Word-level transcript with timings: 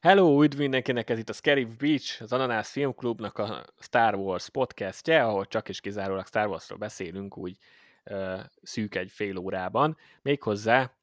Hello, 0.00 0.42
üdv 0.42 0.58
mindenkinek, 0.58 1.10
ez 1.10 1.18
itt 1.18 1.28
a 1.28 1.32
Scary 1.32 1.64
Beach, 1.64 2.22
az 2.22 2.32
Ananász 2.32 2.70
Filmklubnak 2.70 3.38
a 3.38 3.64
Star 3.78 4.14
Wars 4.14 4.50
podcastje, 4.50 5.24
ahol 5.24 5.46
csak 5.46 5.68
és 5.68 5.80
kizárólag 5.80 6.26
Star 6.26 6.48
Warsról 6.48 6.78
beszélünk 6.78 7.36
úgy 7.36 7.56
uh, 8.04 8.40
szűk 8.62 8.94
egy 8.94 9.10
fél 9.10 9.36
órában. 9.36 9.96
Méghozzá 10.22 10.94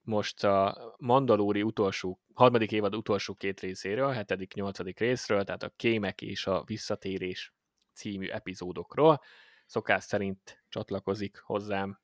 most 0.00 0.44
a 0.44 0.94
Mandalóri 0.98 1.62
utolsó, 1.62 2.20
harmadik 2.34 2.72
évad 2.72 2.94
utolsó 2.94 3.34
két 3.34 3.60
részéről, 3.60 4.06
a 4.06 4.12
hetedik, 4.12 4.54
nyolcadik 4.54 4.98
részről, 4.98 5.44
tehát 5.44 5.62
a 5.62 5.72
Kémek 5.76 6.22
és 6.22 6.46
a 6.46 6.62
Visszatérés 6.66 7.52
című 7.94 8.28
epizódokról. 8.28 9.20
Szokás 9.66 10.04
szerint 10.04 10.64
csatlakozik 10.68 11.38
hozzám 11.38 11.98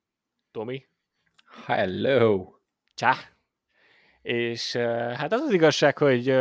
Tomi. 0.51 0.87
Hello! 1.65 2.55
Csá! 2.93 3.15
És 4.21 4.75
hát 5.15 5.33
az 5.33 5.41
az 5.41 5.53
igazság, 5.53 5.97
hogy 5.97 6.35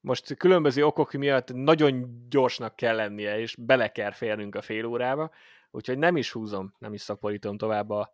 most 0.00 0.36
különböző 0.36 0.84
okok 0.84 1.12
miatt 1.12 1.52
nagyon 1.52 2.26
gyorsnak 2.28 2.76
kell 2.76 2.96
lennie, 2.96 3.38
és 3.38 3.56
bele 3.58 3.92
kell 3.92 4.10
férnünk 4.10 4.54
a 4.54 4.62
fél 4.62 4.84
órába, 4.84 5.30
úgyhogy 5.70 5.98
nem 5.98 6.16
is 6.16 6.32
húzom, 6.32 6.74
nem 6.78 6.92
is 6.92 7.00
szaporítom 7.00 7.56
tovább 7.56 7.90
a 7.90 8.12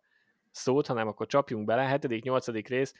szót, 0.51 0.87
hanem 0.87 1.07
akkor 1.07 1.27
csapjunk 1.27 1.65
bele. 1.65 1.81
Hetedik, 1.81 2.23
nyolcadik 2.23 2.67
rész. 2.67 2.93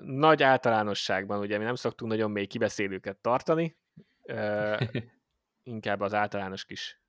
Nagy 0.00 0.42
általánosságban, 0.42 1.38
ugye 1.38 1.58
mi 1.58 1.64
nem 1.64 1.74
szoktunk 1.74 2.10
nagyon 2.10 2.30
mély 2.30 2.46
kibeszélőket 2.46 3.16
tartani, 3.16 3.76
inkább 5.62 6.00
az 6.00 6.14
általános 6.14 6.64
kis 6.64 7.00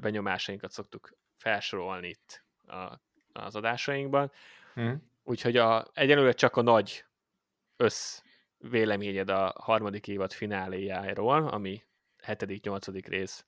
benyomásainkat 0.00 0.70
szoktuk 0.70 1.16
felsorolni 1.36 2.08
itt 2.08 2.44
a, 2.66 3.00
az 3.32 3.56
adásainkban. 3.56 4.32
Hmm. 4.74 5.10
Úgyhogy 5.22 5.56
a, 5.56 5.86
egyelőre 5.92 6.32
csak 6.32 6.56
a 6.56 6.62
nagy 6.62 7.04
össz 7.76 8.20
véleményed 8.58 9.28
a 9.28 9.54
harmadik 9.58 10.08
évad 10.08 10.32
fináléjáról, 10.32 11.48
ami 11.48 11.84
hetedik, 12.22 12.64
nyolcadik 12.64 13.06
rész 13.06 13.46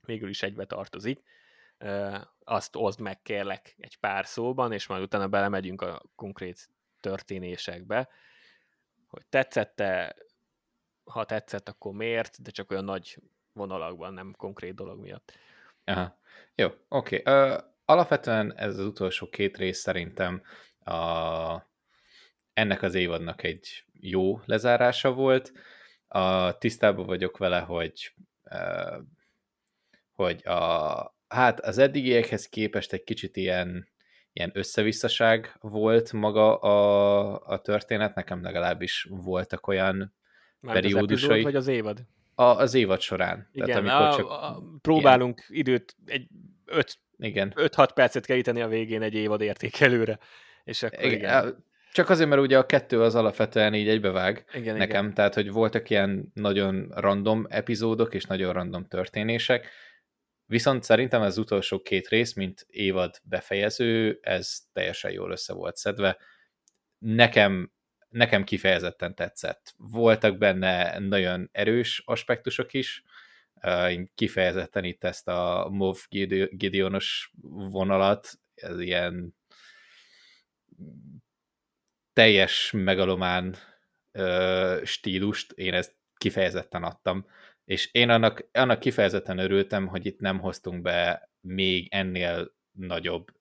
végül 0.00 0.28
is 0.28 0.42
egybe 0.42 0.64
tartozik. 0.64 1.22
Azt 2.44 2.76
oszd 2.76 3.00
meg 3.00 3.22
kérlek 3.22 3.74
egy 3.78 3.96
pár 3.96 4.26
szóban, 4.26 4.72
és 4.72 4.86
majd 4.86 5.02
utána 5.02 5.28
belemegyünk 5.28 5.82
a 5.82 6.02
konkrét 6.14 6.68
történésekbe, 7.00 8.08
hogy 9.06 9.26
tetszette, 9.26 10.16
ha 11.04 11.24
tetszett, 11.24 11.68
akkor 11.68 11.92
miért, 11.92 12.42
de 12.42 12.50
csak 12.50 12.70
olyan 12.70 12.84
nagy 12.84 13.18
vonalakban, 13.52 14.12
nem 14.14 14.34
konkrét 14.36 14.74
dolog 14.74 15.00
miatt. 15.00 15.32
Aha. 15.84 16.18
Jó, 16.54 16.68
oké. 16.88 17.22
Okay. 17.24 17.50
Uh, 17.50 17.58
alapvetően 17.84 18.54
ez 18.56 18.78
az 18.78 18.86
utolsó 18.86 19.28
két 19.28 19.56
rész 19.56 19.78
szerintem 19.78 20.42
a, 20.78 21.70
ennek 22.52 22.82
az 22.82 22.94
évadnak 22.94 23.42
egy 23.42 23.84
jó 23.92 24.40
lezárása 24.44 25.12
volt. 25.12 25.52
A, 26.08 26.58
tisztában 26.58 27.06
vagyok 27.06 27.36
vele, 27.36 27.60
hogy 27.60 28.14
uh, 28.44 29.02
hogy 30.12 30.46
a, 30.46 31.16
hát 31.28 31.60
az 31.60 31.78
eddigiekhez 31.78 32.48
képest 32.48 32.92
egy 32.92 33.04
kicsit 33.04 33.36
ilyen, 33.36 33.88
ilyen 34.32 34.50
összevisszaság 34.54 35.56
volt 35.60 36.12
maga 36.12 36.56
a, 36.56 37.46
a 37.46 37.60
történet, 37.60 38.14
nekem 38.14 38.42
legalábbis 38.42 39.08
voltak 39.10 39.66
olyan 39.66 40.14
Már 40.60 40.74
periódusai. 40.74 41.38
Az 41.38 41.44
vagy 41.44 41.56
az 41.56 41.66
évad? 41.66 42.06
A, 42.42 42.56
az 42.56 42.74
évad 42.74 43.00
során. 43.00 43.48
Igen, 43.52 43.66
Tehát, 43.66 43.80
amikor 43.80 44.06
a, 44.06 44.16
csak, 44.16 44.30
a, 44.30 44.62
próbálunk 44.80 45.44
ilyen... 45.48 45.60
időt, 45.60 45.96
egy 46.06 46.28
5-6 46.66 47.90
percet 47.94 48.26
keríteni 48.26 48.60
a 48.60 48.68
végén 48.68 49.02
egy 49.02 49.14
évad 49.14 49.40
értékelőre. 49.40 50.18
És 50.64 50.82
akkor 50.82 51.04
igen. 51.04 51.18
igen. 51.18 51.64
Csak 51.92 52.08
azért, 52.08 52.28
mert 52.28 52.40
ugye 52.42 52.58
a 52.58 52.66
kettő 52.66 53.02
az 53.02 53.14
alapvetően 53.14 53.74
így 53.74 53.88
egybevág 53.88 54.44
igen, 54.52 54.76
nekem, 54.76 55.02
igen. 55.02 55.14
tehát 55.14 55.34
hogy 55.34 55.50
voltak 55.50 55.90
ilyen 55.90 56.30
nagyon 56.34 56.88
random 56.94 57.46
epizódok 57.48 58.14
és 58.14 58.24
nagyon 58.24 58.52
random 58.52 58.86
történések, 58.86 59.68
viszont 60.46 60.82
szerintem 60.82 61.22
az 61.22 61.38
utolsó 61.38 61.80
két 61.82 62.08
rész, 62.08 62.34
mint 62.34 62.66
évad 62.68 63.20
befejező, 63.22 64.18
ez 64.22 64.58
teljesen 64.72 65.10
jól 65.10 65.30
össze 65.30 65.52
volt 65.52 65.76
szedve. 65.76 66.16
Nekem, 66.98 67.72
nekem 68.12 68.44
kifejezetten 68.44 69.14
tetszett. 69.14 69.74
Voltak 69.76 70.38
benne 70.38 70.98
nagyon 70.98 71.48
erős 71.52 72.02
aspektusok 72.04 72.72
is, 72.72 73.02
én 73.88 74.10
kifejezetten 74.14 74.84
itt 74.84 75.04
ezt 75.04 75.28
a 75.28 75.68
MOV 75.70 75.96
Gideonos 76.50 77.32
vonalat, 77.70 78.30
ez 78.54 78.80
ilyen 78.80 79.36
teljes 82.12 82.70
megalomán 82.74 83.56
stílust, 84.84 85.52
én 85.52 85.74
ezt 85.74 85.94
kifejezetten 86.16 86.82
adtam, 86.82 87.26
és 87.64 87.88
én 87.92 88.10
annak, 88.10 88.48
annak 88.52 88.80
kifejezetten 88.80 89.38
örültem, 89.38 89.86
hogy 89.86 90.06
itt 90.06 90.18
nem 90.18 90.38
hoztunk 90.38 90.82
be 90.82 91.30
még 91.40 91.88
ennél 91.90 92.54
nagyobb, 92.72 93.32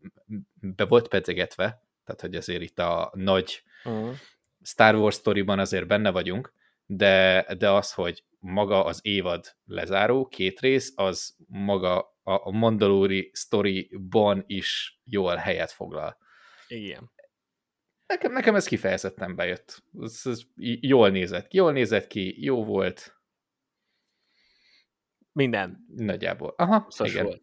be 0.53 0.85
volt 0.85 1.07
pedzegetve, 1.07 1.83
tehát 2.03 2.21
hogy 2.21 2.35
azért 2.35 2.61
itt 2.61 2.79
a 2.79 3.11
nagy 3.15 3.63
uh-huh. 3.83 4.15
Star 4.63 4.95
Wars 4.95 5.15
sztoriban 5.15 5.59
azért 5.59 5.87
benne 5.87 6.11
vagyunk, 6.11 6.53
de, 6.85 7.45
de 7.57 7.69
az, 7.69 7.93
hogy 7.93 8.23
maga 8.39 8.85
az 8.85 8.99
évad 9.03 9.45
lezáró, 9.65 10.27
két 10.27 10.59
rész, 10.59 10.93
az 10.95 11.35
maga 11.47 12.17
a, 12.23 12.51
Mandalori 12.51 13.29
sztoriban 13.33 14.43
is 14.47 14.99
jól 15.03 15.35
helyet 15.35 15.71
foglal. 15.71 16.17
Igen. 16.67 17.11
Nekem, 18.05 18.31
nekem 18.31 18.55
ez 18.55 18.65
kifejezetten 18.65 19.35
bejött. 19.35 19.83
Ez, 20.01 20.21
ez 20.23 20.41
jól 20.79 21.09
nézett 21.09 21.47
ki, 21.47 21.57
jól 21.57 21.71
nézett 21.71 22.07
ki, 22.07 22.43
jó 22.43 22.65
volt. 22.65 23.15
Minden. 25.31 25.85
Nagyjából. 25.95 26.53
Aha, 26.57 26.85
Szos 26.89 27.11
igen. 27.11 27.23
Volt. 27.23 27.41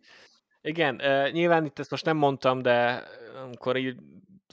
Igen, 0.61 0.97
nyilván 1.33 1.65
itt 1.65 1.79
ezt 1.79 1.91
most 1.91 2.05
nem 2.05 2.17
mondtam, 2.17 2.63
de 2.63 3.07
amikor 3.43 3.77
így 3.77 3.97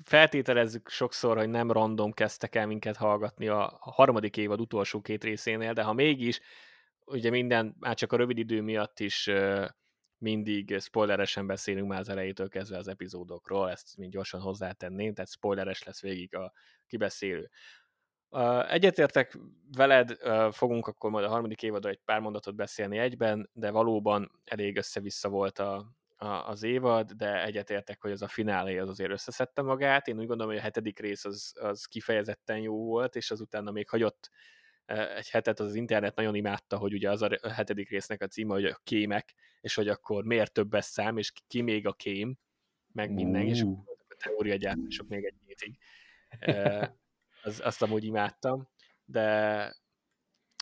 feltételezzük 0.04 0.90
sokszor, 0.90 1.38
hogy 1.38 1.50
nem 1.50 1.72
random 1.72 2.12
kezdtek 2.12 2.56
el 2.56 2.66
minket 2.66 2.96
hallgatni 2.96 3.48
a, 3.48 3.78
harmadik 3.80 4.38
évad 4.38 4.60
utolsó 4.60 5.02
két 5.02 5.24
részénél, 5.24 5.74
de 5.74 5.84
ha 5.84 5.94
mégis, 5.94 6.40
ugye 7.06 7.30
minden, 7.30 7.76
már 7.80 7.96
csak 7.96 8.12
a 8.12 8.18
rövid 8.18 8.38
idő 8.38 8.62
miatt 8.62 9.00
is 9.00 9.30
mindig 10.18 10.80
spoileresen 10.80 11.48
beszélünk 11.48 11.88
már 11.88 12.00
az 12.00 12.10
elejétől 12.10 12.50
kezdve 12.50 12.78
az 12.78 12.88
epizódokról, 12.88 13.70
ezt 13.70 13.98
mind 13.98 14.12
gyorsan 14.12 14.42
hozzátenném, 14.42 15.14
tehát 15.14 15.32
spoileres 15.32 15.84
lesz 15.84 16.02
végig 16.02 16.36
a 16.36 16.54
kibeszélő. 16.88 17.50
Egyetértek 18.68 19.38
veled, 19.72 20.18
fogunk 20.52 20.88
akkor 20.88 21.10
majd 21.10 21.26
a 21.26 21.30
harmadik 21.30 21.64
évadra 21.64 21.90
egy 21.90 22.02
pár 22.06 22.20
mondatot 22.20 22.56
beszélni 22.56 22.98
egyben, 22.98 23.50
de 23.54 23.72
valóban 23.72 24.32
elég 24.44 24.78
össze-vissza 24.78 25.30
volt 25.30 25.60
a, 25.60 25.92
a, 26.16 26.26
az 26.26 26.64
évad, 26.64 27.12
de 27.12 27.44
egyetértek, 27.44 28.02
hogy 28.02 28.12
az 28.12 28.22
a 28.22 28.28
finálé 28.28 28.78
az 28.78 28.90
azért 28.90 29.12
összeszedte 29.12 29.62
magát. 29.62 30.08
Én 30.08 30.20
úgy 30.20 30.28
gondolom, 30.28 30.52
hogy 30.52 30.62
a 30.62 30.64
hetedik 30.64 31.00
rész 31.00 31.26
az, 31.26 31.54
az 31.60 31.86
kifejezetten 31.86 32.58
jó 32.58 32.86
volt, 32.86 33.16
és 33.16 33.32
azután 33.32 33.64
még 33.64 33.90
hagyott 33.90 34.30
egy 35.16 35.30
hetet 35.30 35.60
az, 35.60 35.68
az 35.68 35.76
internet 35.76 36.16
nagyon 36.16 36.36
imádta, 36.36 36.78
hogy 36.78 36.94
ugye 36.94 37.10
az 37.10 37.22
a 37.22 37.50
hetedik 37.50 37.90
résznek 37.90 38.22
a 38.22 38.28
címe, 38.28 38.54
hogy 38.54 38.66
a 38.66 38.80
kémek, 38.84 39.34
és 39.62 39.76
hogy 39.76 39.88
akkor 39.88 40.24
miért 40.24 40.54
többes 40.54 40.86
szám, 40.86 41.18
és 41.18 41.32
ki 41.48 41.62
még 41.62 41.88
a 41.88 41.94
kém, 41.94 42.38
meg 42.92 43.12
minden, 43.12 43.42
uh. 43.42 43.50
és 43.50 43.62
a 44.08 44.16
teória 44.18 44.56
gyártások 44.56 45.08
még 45.08 45.24
egy 45.24 45.36
hétig. 45.46 45.78
az, 47.44 47.62
azt 47.64 47.82
amúgy 47.82 48.04
imádtam, 48.04 48.70
de 49.06 49.76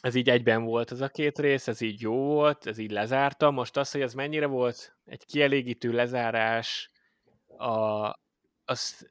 ez 0.03 0.15
így 0.15 0.29
egyben 0.29 0.63
volt 0.63 0.91
ez 0.91 1.01
a 1.01 1.09
két 1.09 1.39
rész, 1.39 1.67
ez 1.67 1.81
így 1.81 2.01
jó 2.01 2.15
volt, 2.15 2.65
ez 2.65 2.77
így 2.77 2.91
lezártam. 2.91 3.53
Most 3.53 3.77
az, 3.77 3.91
hogy 3.91 4.01
ez 4.01 4.13
mennyire 4.13 4.45
volt 4.45 4.95
egy 5.05 5.25
kielégítő 5.25 5.91
lezárás, 5.91 6.91
a, 7.57 8.07
az, 8.65 9.09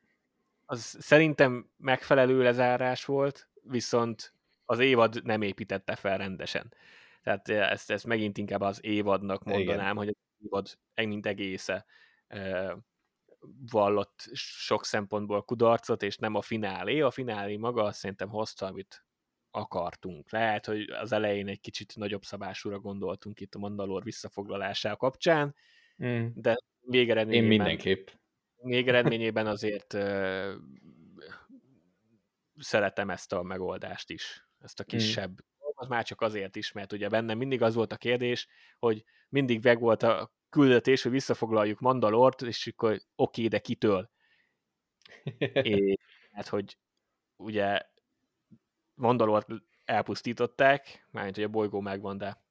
az 0.66 0.96
szerintem 1.00 1.70
megfelelő 1.76 2.42
lezárás 2.42 3.04
volt, 3.04 3.48
viszont 3.62 4.34
az 4.64 4.78
évad 4.78 5.24
nem 5.24 5.42
építette 5.42 5.96
fel 5.96 6.18
rendesen. 6.18 6.74
Tehát 7.22 7.48
ezt, 7.48 7.90
ezt 7.90 8.06
megint 8.06 8.38
inkább 8.38 8.60
az 8.60 8.84
évadnak 8.84 9.44
mondanám, 9.44 9.80
Igen. 9.80 9.96
hogy 9.96 10.08
az 10.08 10.44
évad 10.44 10.78
mint 10.94 11.26
egésze 11.26 11.86
vallott 13.70 14.28
sok 14.32 14.84
szempontból 14.84 15.42
kudarcot, 15.42 16.02
és 16.02 16.16
nem 16.16 16.34
a 16.34 16.42
finálé. 16.42 17.00
A 17.00 17.10
finálé 17.10 17.56
maga 17.56 17.82
azt 17.82 17.98
szerintem 17.98 18.28
hozta, 18.28 18.66
amit 18.66 19.04
akartunk. 19.52 20.30
Lehet, 20.30 20.66
hogy 20.66 20.90
az 20.90 21.12
elején 21.12 21.48
egy 21.48 21.60
kicsit 21.60 21.96
nagyobb 21.96 22.22
szabásúra 22.22 22.78
gondoltunk 22.78 23.40
itt 23.40 23.54
a 23.54 23.58
Mandalor 23.58 24.02
visszafoglalása 24.02 24.96
kapcsán, 24.96 25.54
mm. 26.04 26.26
de 26.34 26.56
végeredményében... 26.80 27.50
Én 27.50 27.58
mindenképp. 27.58 28.08
Végeredményében 28.56 29.46
azért 29.46 29.92
uh, 29.92 30.52
szeretem 32.58 33.10
ezt 33.10 33.32
a 33.32 33.42
megoldást 33.42 34.10
is, 34.10 34.48
ezt 34.58 34.80
a 34.80 34.82
mm. 34.82 34.86
kisebb 34.86 35.30
mm. 35.30 35.70
az 35.74 35.88
már 35.88 36.04
csak 36.04 36.20
azért 36.20 36.56
is, 36.56 36.72
mert 36.72 36.92
ugye 36.92 37.08
bennem 37.08 37.38
mindig 37.38 37.62
az 37.62 37.74
volt 37.74 37.92
a 37.92 37.96
kérdés, 37.96 38.48
hogy 38.78 39.04
mindig 39.28 39.62
meg 39.62 39.80
volt 39.80 40.02
a 40.02 40.32
küldetés, 40.48 41.02
hogy 41.02 41.12
visszafoglaljuk 41.12 41.80
Mandalort, 41.80 42.42
és 42.42 42.66
akkor 42.66 42.90
oké, 42.92 43.02
okay, 43.14 43.48
de 43.48 43.58
kitől? 43.58 44.10
és 45.52 45.96
hát, 46.32 46.48
hogy 46.48 46.78
ugye 47.36 47.80
Mandalort 49.02 49.48
elpusztították, 49.84 51.06
mármint, 51.10 51.34
hogy 51.34 51.44
a 51.44 51.48
bolygó 51.48 51.80
megvan, 51.80 52.18
de 52.18 52.44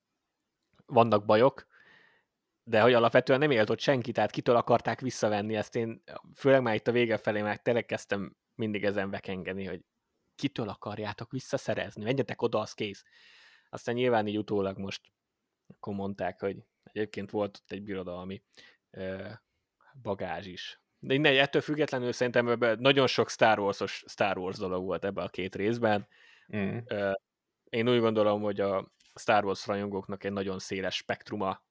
vannak 0.85 1.25
bajok, 1.25 1.67
de 2.63 2.81
hogy 2.81 2.93
alapvetően 2.93 3.39
nem 3.39 3.51
élt 3.51 3.69
ott 3.69 3.79
senki, 3.79 4.11
tehát 4.11 4.31
kitől 4.31 4.55
akarták 4.55 4.99
visszavenni 4.99 5.55
ezt 5.55 5.75
én, 5.75 6.03
főleg 6.35 6.61
már 6.61 6.75
itt 6.75 6.87
a 6.87 6.91
vége 6.91 7.17
felé 7.17 7.41
már 7.41 7.57
tényleg 7.57 7.95
mindig 8.55 8.83
ezen 8.83 9.09
vekengeni, 9.09 9.65
hogy 9.65 9.81
kitől 10.35 10.69
akarjátok 10.69 11.31
visszaszerezni, 11.31 12.03
menjetek 12.03 12.41
oda, 12.41 12.59
az 12.59 12.73
kész. 12.73 13.03
Aztán 13.69 13.95
nyilván 13.95 14.27
így 14.27 14.37
utólag 14.37 14.77
most 14.77 15.01
akkor 15.67 15.93
mondták, 15.93 16.39
hogy 16.39 16.57
egyébként 16.83 17.31
volt 17.31 17.57
ott 17.61 17.71
egy 17.71 17.83
birodalmi 17.83 18.43
ö, 18.89 19.29
bagázs 20.01 20.45
is. 20.45 20.81
De 20.99 21.13
innen, 21.13 21.37
ettől 21.37 21.61
függetlenül 21.61 22.11
szerintem 22.11 22.47
ebben 22.47 22.79
nagyon 22.79 23.07
sok 23.07 23.29
Star 23.29 23.59
Wars-os 23.59 24.03
Star 24.07 24.37
Wars 24.37 24.57
dolog 24.57 24.85
volt 24.85 25.05
ebben 25.05 25.25
a 25.25 25.29
két 25.29 25.55
részben. 25.55 26.07
Mm. 26.55 26.77
Én 27.69 27.89
úgy 27.89 27.99
gondolom, 27.99 28.41
hogy 28.41 28.59
a 28.59 28.91
Star 29.15 29.45
Wars 29.45 29.65
rajongóknak 29.65 30.23
egy 30.23 30.31
nagyon 30.31 30.59
széles 30.59 30.95
spektruma 30.95 31.63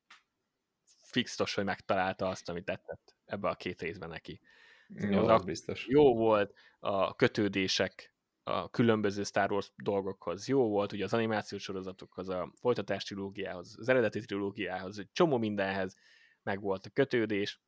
fixos, 1.02 1.54
hogy 1.54 1.64
megtalálta 1.64 2.28
azt, 2.28 2.48
amit 2.48 2.64
tetszett 2.64 3.14
ebbe 3.24 3.48
a 3.48 3.54
két 3.54 3.80
részben 3.80 4.08
neki. 4.08 4.40
Jó, 4.88 5.22
az, 5.22 5.28
az 5.28 5.44
biztos. 5.44 5.86
Jó 5.86 6.16
volt 6.16 6.54
a 6.78 7.14
kötődések 7.14 8.14
a 8.42 8.70
különböző 8.70 9.22
Star 9.22 9.52
Wars 9.52 9.72
dolgokhoz. 9.76 10.48
Jó 10.48 10.68
volt 10.68 10.92
ugye 10.92 11.04
az 11.04 11.14
animációs 11.14 11.62
sorozatokhoz, 11.62 12.28
a 12.28 12.52
folytatás 12.60 13.04
trilógiához, 13.04 13.76
az 13.78 13.88
eredeti 13.88 14.20
trilógiához, 14.20 14.98
egy 14.98 15.08
csomó 15.12 15.38
mindenhez 15.38 15.96
meg 16.42 16.60
volt 16.60 16.86
a 16.86 16.90
kötődés, 16.90 17.60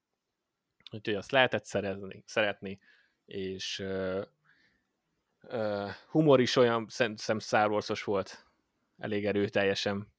úgyhogy 0.92 1.14
azt 1.14 1.30
lehetett 1.30 1.64
szerezni, 1.64 2.22
szeretni, 2.26 2.78
és 3.24 3.84
uh, 5.42 5.58
uh, 5.58 5.90
humor 6.08 6.40
is 6.40 6.56
olyan, 6.56 6.86
szerintem 6.88 7.38
Star 7.38 7.70
Wars-os 7.70 8.04
volt, 8.04 8.46
elég 8.98 9.26
erőteljesen. 9.26 10.12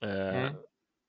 Uh, 0.00 0.30
hmm. 0.30 0.60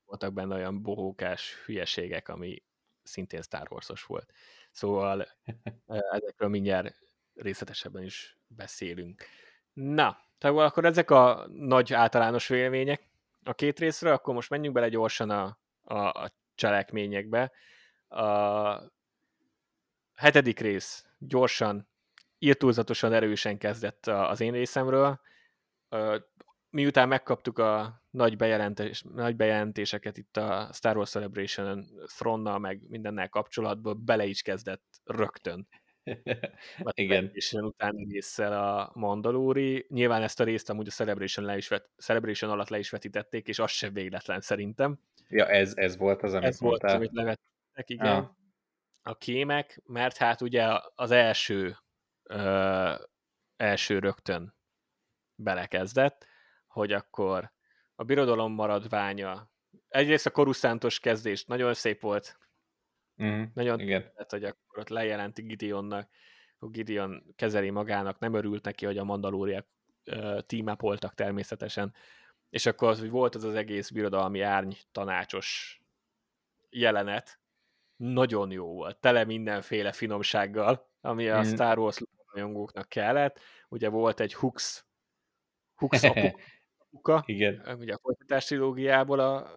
Voltak 0.04 0.32
benne 0.32 0.54
olyan 0.54 0.82
bohókás 0.82 1.54
hülyeségek, 1.64 2.28
ami 2.28 2.62
szintén 3.02 3.42
Star 3.42 3.66
Wars-os 3.70 4.02
volt. 4.04 4.32
Szóval 4.70 5.28
ezekről 6.12 6.48
mindjárt 6.48 6.96
részletesebben 7.34 8.02
is 8.02 8.38
beszélünk. 8.46 9.24
Na, 9.72 10.18
tehát 10.38 10.56
akkor 10.56 10.84
ezek 10.84 11.10
a 11.10 11.46
nagy 11.48 11.92
általános 11.92 12.48
vélemények 12.48 13.08
a 13.44 13.54
két 13.54 13.78
részről, 13.78 14.12
akkor 14.12 14.34
most 14.34 14.50
menjünk 14.50 14.74
bele 14.74 14.88
gyorsan 14.88 15.30
a, 15.30 15.58
a, 15.80 15.98
a 15.98 16.32
cselekményekbe. 16.54 17.52
A 18.08 18.92
hetedik 20.14 20.60
rész 20.60 21.06
gyorsan, 21.18 21.88
írtúlzatosan 22.38 23.12
erősen 23.12 23.58
kezdett 23.58 24.06
az 24.06 24.40
én 24.40 24.52
részemről. 24.52 25.20
Miután 26.70 27.08
megkaptuk 27.08 27.58
a 27.58 28.02
nagy, 28.10 28.36
bejelentés, 28.36 29.02
nagy 29.02 29.36
bejelentéseket 29.36 30.16
itt 30.16 30.36
a 30.36 30.70
Star 30.72 30.96
Wars 30.96 31.10
Celebration 31.10 31.86
throne 32.16 32.58
meg 32.58 32.82
mindennel 32.88 33.28
kapcsolatban, 33.28 34.04
bele 34.04 34.24
is 34.24 34.42
kezdett 34.42 34.84
rögtön 35.04 35.68
Igen. 36.94 37.30
És 37.32 37.52
utáni 37.52 38.12
résszel 38.12 38.52
a 38.52 38.90
Mandalori. 38.94 39.86
Nyilván 39.88 40.22
ezt 40.22 40.40
a 40.40 40.44
részt 40.44 40.70
amúgy 40.70 40.86
a 40.86 40.90
Celebration, 40.90 41.46
le 41.46 41.56
is 41.56 41.68
vet, 41.68 41.90
Celebration 41.96 42.50
alatt 42.50 42.68
le 42.68 42.78
is 42.78 42.90
vetítették, 42.90 43.48
és 43.48 43.58
az 43.58 43.70
sem 43.70 43.92
végletlen 43.92 44.40
szerintem. 44.40 44.98
Ja, 45.28 45.46
ez, 45.46 45.72
ez 45.76 45.96
volt 45.96 46.22
az, 46.22 46.34
amit 46.34 46.48
Ez 46.48 46.58
mondtál. 46.58 46.98
volt, 46.98 47.02
amit 47.02 47.16
levettek, 47.16 47.90
igen. 47.90 48.16
Ah. 48.16 48.28
A 49.02 49.16
kémek, 49.16 49.80
mert 49.86 50.16
hát 50.16 50.40
ugye 50.40 50.78
az 50.94 51.10
első 51.10 51.76
ö, 52.28 52.94
első 53.56 53.98
rögtön 53.98 54.54
belekezdett, 55.34 56.26
hogy 56.66 56.92
akkor 56.92 57.52
a 57.94 58.04
birodalom 58.04 58.52
maradványa. 58.52 59.50
Egyrészt 59.88 60.26
a 60.26 60.30
koruszántos 60.30 61.00
kezdés 61.00 61.44
nagyon 61.44 61.74
szép 61.74 62.00
volt, 62.00 62.38
Mm, 63.22 63.42
Nagyon 63.54 63.80
igen. 63.80 64.02
tetszett, 64.02 64.30
hogy 64.30 64.44
akkor 64.44 64.78
ott 64.78 64.88
lejelenti 64.88 65.42
Gideonnak, 65.42 66.08
hogy 66.58 66.70
Gideon 66.70 67.32
kezeli 67.36 67.70
magának, 67.70 68.18
nem 68.18 68.34
örült 68.34 68.64
neki, 68.64 68.84
hogy 68.84 68.98
a 68.98 69.04
mandalóriak 69.04 69.66
uh, 70.06 70.40
tímápoltak 70.40 71.14
természetesen, 71.14 71.94
és 72.50 72.66
akkor 72.66 72.88
az, 72.88 72.98
hogy 72.98 73.10
volt 73.10 73.34
az 73.34 73.44
az 73.44 73.54
egész 73.54 73.90
birodalmi 73.90 74.40
árny 74.40 74.72
tanácsos 74.92 75.80
jelenet, 76.70 77.40
nagyon 77.96 78.50
jó 78.50 78.66
volt, 78.72 79.00
tele 79.00 79.24
mindenféle 79.24 79.92
finomsággal, 79.92 80.90
ami 81.00 81.28
a 81.28 81.38
mm. 81.38 81.42
Star 81.42 81.78
Wars 81.78 82.00
rajongóknak 82.32 82.88
kellett. 82.88 83.40
Ugye 83.68 83.88
volt 83.88 84.20
egy 84.20 84.34
Hux, 84.34 84.84
Hux 85.74 86.02
apuka, 86.88 87.22
Igen. 87.26 87.76
ugye 87.78 87.94
a 87.94 87.98
folytatás 88.02 88.44
trilógiából 88.44 89.18
a 89.18 89.50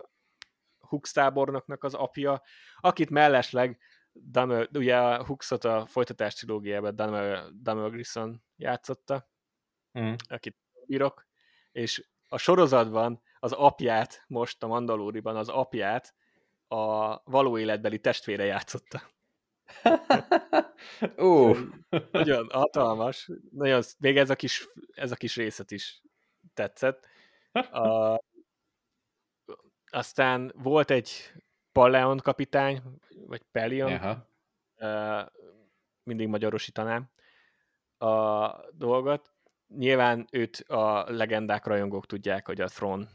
Hux 0.80 1.12
tábornoknak 1.12 1.84
az 1.84 1.94
apja, 1.94 2.42
akit 2.80 3.10
mellesleg 3.10 3.80
Dummer, 4.14 4.70
ugye 4.74 4.98
a 4.98 5.26
Huxot 5.26 5.64
a 5.64 5.86
folytatás 5.86 6.34
trilógiában 6.34 6.96
Dummer, 6.96 7.44
Dummer 7.54 7.90
Grisson 7.90 8.44
játszotta, 8.56 9.30
mm. 10.00 10.14
akit 10.30 10.58
bírok, 10.86 11.28
és 11.72 12.08
a 12.28 12.38
sorozatban 12.38 13.22
az 13.40 13.52
apját, 13.52 14.24
most 14.28 14.64
a 14.64 14.68
Mandalóriban 14.68 15.36
az 15.36 15.50
apját 15.50 16.16
a 16.68 17.16
való 17.24 17.58
életbeli 17.58 18.00
testvére 18.00 18.44
játszotta. 18.44 19.02
Ó! 21.18 21.50
uh. 21.50 21.58
Nagyon 22.12 22.50
hatalmas, 22.52 23.30
nagyon, 23.52 23.82
még 24.00 24.18
ez 24.18 24.30
a 24.30 24.36
kis, 24.36 24.68
ez 24.94 25.12
a 25.12 25.16
kis 25.16 25.36
részet 25.36 25.72
is 25.72 26.02
tetszett. 26.54 27.08
A, 27.72 28.20
aztán 29.86 30.52
volt 30.56 30.92
egy 30.92 31.34
Paleon 31.72 32.18
kapitány, 32.18 32.82
vagy 33.10 33.42
Pelion, 33.52 33.92
Aha. 33.92 34.28
mindig 36.04 36.28
magyarosítanám 36.28 37.10
a 37.98 38.50
dolgot. 38.72 39.34
Nyilván 39.68 40.28
őt 40.32 40.56
a 40.68 41.12
legendák 41.12 41.66
rajongók 41.66 42.06
tudják, 42.06 42.46
hogy 42.46 42.62
a 42.62 42.68
Throne, 42.68 43.08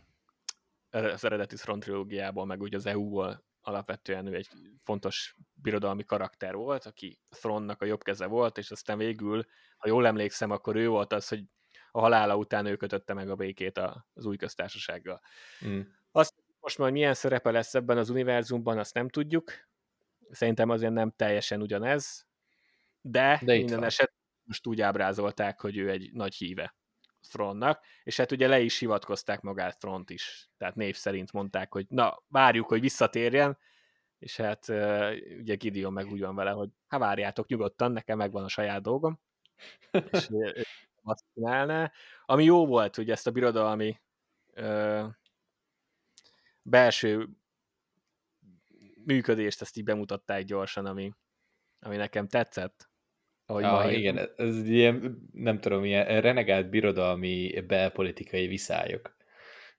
az 0.90 1.24
eredeti 1.24 1.56
Throne 1.56 1.80
trilógiából, 1.80 2.46
meg 2.46 2.60
úgy 2.60 2.74
az 2.74 2.86
EU-ból 2.86 3.44
alapvetően 3.66 4.26
ő 4.26 4.34
egy 4.34 4.48
fontos 4.82 5.36
birodalmi 5.54 6.04
karakter 6.04 6.54
volt, 6.54 6.84
aki 6.84 7.20
Throne-nak 7.28 7.82
a 7.82 7.84
jobb 7.84 8.02
keze 8.02 8.26
volt, 8.26 8.58
és 8.58 8.70
aztán 8.70 8.98
végül, 8.98 9.44
ha 9.76 9.88
jól 9.88 10.06
emlékszem, 10.06 10.50
akkor 10.50 10.76
ő 10.76 10.88
volt 10.88 11.12
az, 11.12 11.28
hogy 11.28 11.44
a 11.90 12.00
halála 12.00 12.36
után 12.36 12.66
ő 12.66 12.76
kötötte 12.76 13.14
meg 13.14 13.30
a 13.30 13.34
békét 13.34 13.78
az 14.14 14.24
új 14.26 14.36
köztársasággal. 14.36 15.20
Mm. 15.66 15.80
Azt 16.10 16.34
most 16.60 16.78
majd 16.78 16.92
milyen 16.92 17.14
szerepe 17.14 17.50
lesz 17.50 17.74
ebben 17.74 17.98
az 17.98 18.10
univerzumban, 18.10 18.78
azt 18.78 18.94
nem 18.94 19.08
tudjuk. 19.08 19.52
Szerintem 20.30 20.70
azért 20.70 20.92
nem 20.92 21.12
teljesen 21.16 21.62
ugyanez, 21.62 22.26
de, 23.00 23.40
de 23.44 23.56
minden 23.56 23.84
eset 23.84 24.12
most 24.42 24.66
úgy 24.66 24.80
ábrázolták, 24.80 25.60
hogy 25.60 25.76
ő 25.76 25.90
egy 25.90 26.12
nagy 26.12 26.34
híve 26.34 26.75
Thronnak, 27.26 27.84
és 28.02 28.16
hát 28.16 28.32
ugye 28.32 28.48
le 28.48 28.60
is 28.60 28.78
hivatkozták 28.78 29.40
magát 29.40 29.78
Thront 29.78 30.10
is, 30.10 30.48
tehát 30.56 30.74
név 30.74 30.96
szerint 30.96 31.32
mondták, 31.32 31.72
hogy 31.72 31.86
na, 31.88 32.22
várjuk, 32.28 32.68
hogy 32.68 32.80
visszatérjen, 32.80 33.58
és 34.18 34.36
hát 34.36 34.68
ugye 35.38 35.54
Gideon 35.54 35.92
meg 35.92 36.06
úgy 36.06 36.20
van 36.20 36.34
vele, 36.34 36.50
hogy 36.50 36.68
hát 36.86 37.00
várjátok 37.00 37.46
nyugodtan, 37.46 37.92
nekem 37.92 38.16
megvan 38.18 38.44
a 38.44 38.48
saját 38.48 38.82
dolgom, 38.82 39.20
és 39.90 40.28
azt 41.02 41.24
csinálná. 41.34 41.92
Ami 42.24 42.44
jó 42.44 42.66
volt, 42.66 42.96
hogy 42.96 43.10
ezt 43.10 43.26
a 43.26 43.30
birodalmi 43.30 44.00
belső 46.62 47.28
működést 49.04 49.60
ezt 49.60 49.76
így 49.76 49.84
bemutatták 49.84 50.44
gyorsan, 50.44 50.86
ami, 50.86 51.12
ami 51.80 51.96
nekem 51.96 52.28
tetszett. 52.28 52.90
Ahogy 53.46 53.64
ah, 53.64 53.84
ma 53.84 53.90
igen, 53.90 54.30
ez 54.36 54.68
ilyen, 54.68 55.28
nem 55.32 55.60
tudom, 55.60 55.84
ilyen 55.84 56.20
renegált 56.20 56.68
birodalmi 56.68 57.60
belpolitikai 57.66 58.46
viszályok 58.46 59.16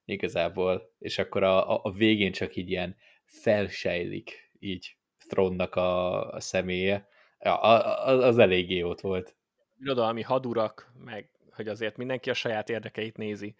igazából, 0.06 0.94
és 1.00 1.18
akkor 1.18 1.44
a, 1.44 1.84
a 1.84 1.92
végén 1.92 2.32
csak 2.32 2.56
így 2.56 2.70
ilyen 2.70 2.96
felsejlik 3.24 4.52
így 4.60 4.96
Trónnak 5.28 5.76
a, 5.76 6.22
a 6.32 6.40
személye. 6.40 7.08
Ja, 7.40 7.60
az, 7.60 8.24
az 8.24 8.38
eléggé 8.38 8.82
ott 8.82 9.02
volt. 9.02 9.36
Birodalmi 9.76 10.22
hadurak, 10.22 10.92
meg 11.04 11.30
hogy 11.52 11.68
azért 11.68 11.98
mindenki 11.98 12.30
a 12.30 12.34
saját 12.34 12.70
érdekeit 12.70 13.18
nézi, 13.18 13.56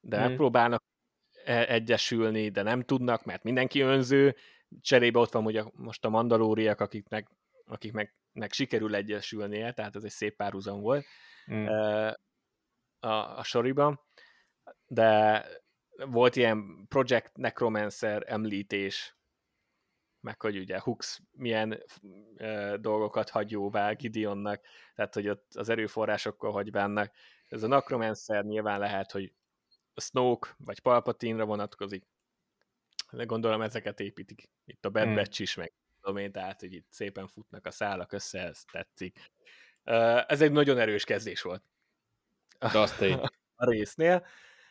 de 0.00 0.16
hmm. 0.16 0.26
megpróbálnak 0.26 0.82
E, 1.44 1.68
egyesülni, 1.68 2.48
de 2.48 2.62
nem 2.62 2.82
tudnak, 2.82 3.24
mert 3.24 3.42
mindenki 3.42 3.80
önző. 3.80 4.36
Cserébe 4.80 5.18
ott 5.18 5.32
van 5.32 5.44
ugye 5.44 5.62
most 5.72 6.04
a 6.04 6.08
mandalóriak, 6.08 6.80
akiknek, 6.80 7.28
akiknek 8.30 8.52
sikerül 8.52 8.94
egyesülnie, 8.94 9.72
tehát 9.72 9.96
ez 9.96 10.04
egy 10.04 10.10
szép 10.10 10.36
párhuzam 10.36 10.80
volt 10.80 11.06
mm. 11.52 11.66
a, 13.00 13.38
a 13.38 13.42
soriban. 13.42 14.00
De 14.86 15.44
volt 15.96 16.36
ilyen 16.36 16.86
Project 16.88 17.36
Necromancer 17.36 18.22
említés 18.26 19.14
meg 20.22 20.40
hogy 20.40 20.58
ugye 20.58 20.80
Hux 20.80 21.20
milyen 21.30 21.82
e, 22.36 22.76
dolgokat 22.76 23.30
hagy 23.30 23.50
jóvá 23.50 23.92
Gideonnak, 23.92 24.60
tehát 24.94 25.14
hogy 25.14 25.28
ott 25.28 25.54
az 25.54 25.68
erőforrásokkal 25.68 26.52
hagy 26.52 26.70
benne. 26.70 27.12
Ez 27.48 27.62
a 27.62 27.66
Necromancer 27.66 28.44
nyilván 28.44 28.78
lehet, 28.78 29.10
hogy 29.10 29.32
Snoke 29.96 30.54
vagy 30.58 30.80
Palpatine-ra 30.80 31.44
vonatkozik, 31.44 32.04
de 33.10 33.24
gondolom 33.24 33.62
ezeket 33.62 34.00
építik. 34.00 34.50
Itt 34.64 34.84
a 34.84 34.90
Bad 34.90 35.04
hmm. 35.04 35.14
Batch 35.14 35.40
is, 35.40 35.54
meg 35.54 35.72
tudom 36.00 36.16
én, 36.16 36.32
tehát 36.32 36.60
hogy 36.60 36.72
itt 36.72 36.86
szépen 36.90 37.26
futnak 37.26 37.66
a 37.66 37.70
szálak 37.70 38.12
össze, 38.12 38.40
ez 38.40 38.62
tetszik. 38.72 39.30
Ez 40.26 40.40
egy 40.40 40.52
nagyon 40.52 40.78
erős 40.78 41.04
kezdés 41.04 41.42
volt. 41.42 41.62
De 42.58 42.78
azt 42.78 43.00
a 43.56 43.70
résznél. 43.70 44.26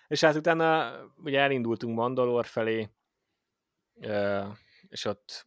És 0.07 0.21
hát 0.21 0.35
utána 0.35 0.97
ugye 1.17 1.39
elindultunk 1.39 1.95
Mandalor 1.95 2.45
felé, 2.45 2.89
és 4.87 5.05
ott 5.05 5.45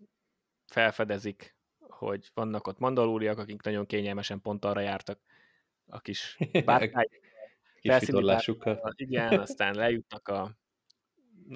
felfedezik, 0.66 1.56
hogy 1.78 2.30
vannak 2.34 2.66
ott 2.66 2.78
mandalóriak, 2.78 3.38
akik 3.38 3.62
nagyon 3.62 3.86
kényelmesen 3.86 4.40
pont 4.40 4.64
arra 4.64 4.80
jártak 4.80 5.20
a 5.86 6.00
kis 6.00 6.36
bárkány. 6.64 7.08
Igen, 8.94 9.40
aztán 9.40 9.74
lejutnak 9.74 10.28
a 10.28 10.56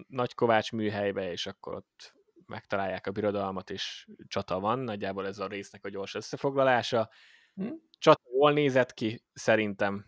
Nagykovács 0.08 0.72
műhelybe, 0.72 1.30
és 1.30 1.46
akkor 1.46 1.74
ott 1.74 2.14
megtalálják 2.46 3.06
a 3.06 3.10
birodalmat, 3.10 3.70
és 3.70 4.08
csata 4.26 4.60
van. 4.60 4.78
Nagyjából 4.78 5.26
ez 5.26 5.38
a 5.38 5.46
résznek 5.46 5.84
a 5.84 5.88
gyors 5.88 6.14
összefoglalása. 6.14 7.10
Hm? 7.54 7.72
Csata 7.98 8.28
jól 8.32 8.52
nézett 8.52 8.94
ki, 8.94 9.24
szerintem 9.32 10.06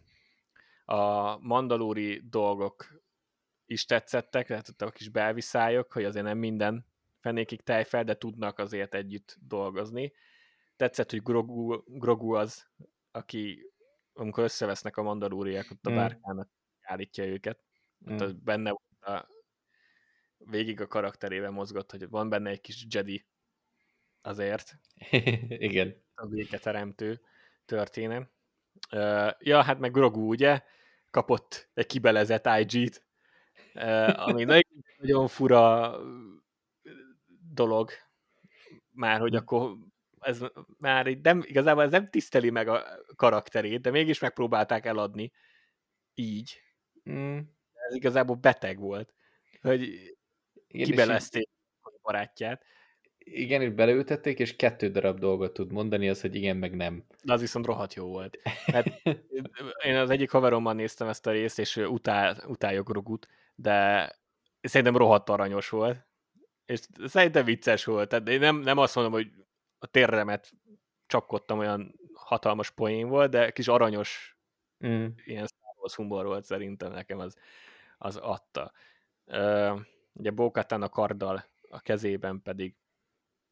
a 0.84 1.38
mandalóri 1.38 2.20
dolgok 2.24 3.02
is 3.66 3.84
tetszettek, 3.84 4.46
tehát 4.46 4.68
ott 4.68 4.82
a 4.82 4.90
kis 4.90 5.08
belviszályok, 5.08 5.92
hogy 5.92 6.04
azért 6.04 6.24
nem 6.24 6.38
minden 6.38 6.86
fenékig 7.20 7.62
tejfel, 7.62 8.04
de 8.04 8.14
tudnak 8.14 8.58
azért 8.58 8.94
együtt 8.94 9.36
dolgozni. 9.40 10.12
Tetszett, 10.76 11.10
hogy 11.10 11.22
Grogu, 11.22 11.82
Grogu 11.86 12.32
az, 12.32 12.66
aki 13.10 13.72
amikor 14.12 14.44
összevesznek 14.44 14.96
a 14.96 15.02
mandalóriák, 15.02 15.70
ott 15.70 15.86
a 15.86 15.90
mm. 15.90 15.94
bárkának 15.94 16.48
állítja 16.80 17.24
őket. 17.24 17.64
Ott 18.06 18.20
hmm. 18.20 18.40
benne 18.44 18.70
volt 18.70 19.16
a, 19.16 19.28
végig 20.38 20.80
a 20.80 20.86
karakterében 20.86 21.52
mozgott, 21.52 21.90
hogy 21.90 22.08
van 22.08 22.28
benne 22.28 22.50
egy 22.50 22.60
kis 22.60 22.86
Jedi 22.88 23.26
azért. 24.22 24.78
Igen. 25.48 26.02
A 26.14 26.26
béketeremtő 26.26 27.20
történet. 27.64 28.30
Uh, 28.92 29.30
ja, 29.38 29.62
hát 29.62 29.78
meg 29.78 29.90
Grogu, 29.90 30.28
ugye? 30.28 30.62
Kapott 31.10 31.68
egy 31.74 31.86
kibelezett 31.86 32.46
IG-t, 32.58 33.04
uh, 33.74 34.28
ami 34.28 34.44
nagyon, 34.54 34.84
nagyon 34.98 35.28
fura 35.28 35.94
dolog. 37.52 37.90
Már, 38.90 39.20
hogy 39.20 39.34
akkor 39.34 39.76
ez 40.20 40.44
már 40.78 41.06
így 41.06 41.20
nem, 41.20 41.42
igazából 41.44 41.82
ez 41.82 41.90
nem 41.90 42.10
tiszteli 42.10 42.50
meg 42.50 42.68
a 42.68 42.84
karakterét, 43.16 43.80
de 43.80 43.90
mégis 43.90 44.18
megpróbálták 44.18 44.86
eladni 44.86 45.32
így. 46.14 46.62
Mm. 47.10 47.38
Ez 47.72 47.94
igazából 47.94 48.36
beteg 48.36 48.78
volt, 48.78 49.14
hogy 49.60 50.16
kibelezték 50.68 51.48
a 51.82 51.90
barátját. 52.02 52.64
Igen, 53.18 53.62
és 53.62 53.70
beleültették, 53.70 54.38
és 54.38 54.56
kettő 54.56 54.88
darab 54.88 55.18
dolgot 55.18 55.52
tud 55.52 55.72
mondani, 55.72 56.08
az, 56.08 56.20
hogy 56.20 56.34
igen, 56.34 56.56
meg 56.56 56.76
nem. 56.76 57.04
De 57.22 57.32
az 57.32 57.40
viszont 57.40 57.66
rohadt 57.66 57.94
jó 57.94 58.06
volt. 58.06 58.38
Hát, 58.66 59.02
én 59.86 59.96
az 59.96 60.10
egyik 60.10 60.30
haverommal 60.30 60.74
néztem 60.74 61.08
ezt 61.08 61.26
a 61.26 61.30
részt, 61.30 61.58
és 61.58 61.76
utál, 61.76 62.36
utálja 62.46 62.82
Grogut, 62.82 63.28
de 63.54 64.10
szerintem 64.60 64.96
rohadt 64.96 65.28
aranyos 65.28 65.68
volt. 65.68 66.06
És 66.64 66.80
szerintem 67.04 67.44
vicces 67.44 67.84
volt. 67.84 68.08
Tehát 68.08 68.28
én 68.28 68.38
nem, 68.38 68.56
nem 68.56 68.78
azt 68.78 68.94
mondom, 68.94 69.12
hogy 69.12 69.30
a 69.78 69.86
térremet 69.86 70.52
csapkodtam, 71.06 71.58
olyan 71.58 72.00
hatalmas 72.12 72.70
poén 72.70 73.08
volt, 73.08 73.30
de 73.30 73.50
kis 73.50 73.68
aranyos 73.68 74.38
mm. 74.86 75.06
ilyen 75.24 75.46
Star 75.46 75.74
Wars 75.76 75.94
humor 75.94 76.24
volt 76.24 76.44
szerintem 76.44 76.92
nekem 76.92 77.18
az, 77.18 77.36
az 77.98 78.16
adta. 78.16 78.72
Uh, 79.26 79.80
ugye 80.18 80.30
Bókátán 80.30 80.82
a 80.82 80.88
karddal 80.88 81.44
a 81.70 81.80
kezében 81.80 82.42
pedig 82.42 82.74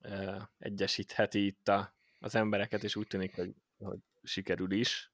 uh, 0.03 0.43
egyesítheti 0.59 1.47
itt 1.47 1.69
a, 1.69 1.95
az 2.21 2.35
embereket, 2.35 2.85
és 2.85 2.97
úgy 2.97 3.07
tűnik, 3.07 3.35
hogy, 3.35 3.55
hogy 3.79 3.99
sikerül 4.23 4.71
is. 4.71 5.13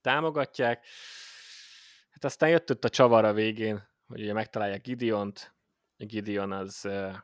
Támogatják. 0.00 0.86
Hát 2.10 2.24
aztán 2.24 2.48
jött 2.48 2.70
ott 2.70 2.84
a 2.84 2.88
csavar 2.88 3.24
a 3.24 3.32
végén, 3.32 3.88
hogy 4.06 4.20
ugye 4.20 4.32
megtalálják 4.32 4.82
Gideont. 4.82 5.54
Gideon 5.96 6.52
az 6.52 6.84
uh, 6.84 7.14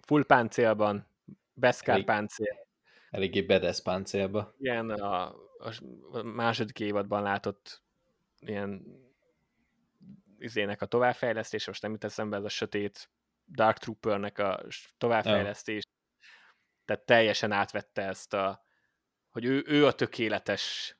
full 0.00 0.24
páncélban, 0.24 1.06
Beskar 1.54 1.94
Elég, 1.94 2.06
páncél. 2.06 2.66
Eléggé 3.10 3.42
bedesz 3.42 3.82
páncélba. 3.82 4.54
Igen, 4.58 4.90
a, 4.90 5.24
a 6.12 6.22
második 6.22 6.80
évadban 6.80 7.22
látott 7.22 7.82
ilyen 8.40 9.02
izének 10.44 10.82
a 10.82 10.86
továbbfejlesztés, 10.86 11.66
most 11.66 11.82
nem 11.82 11.90
jut 11.90 12.04
eszembe 12.04 12.36
ez 12.36 12.44
a 12.44 12.48
sötét 12.48 13.10
Dark 13.46 13.78
Troopernek 13.78 14.38
a 14.38 14.60
továbbfejlesztés, 14.98 15.82
oh. 15.86 16.26
tehát 16.84 17.06
teljesen 17.06 17.52
átvette 17.52 18.02
ezt 18.02 18.34
a, 18.34 18.64
hogy 19.30 19.44
ő, 19.44 19.64
ő 19.66 19.86
a 19.86 19.92
tökéletes 19.92 20.96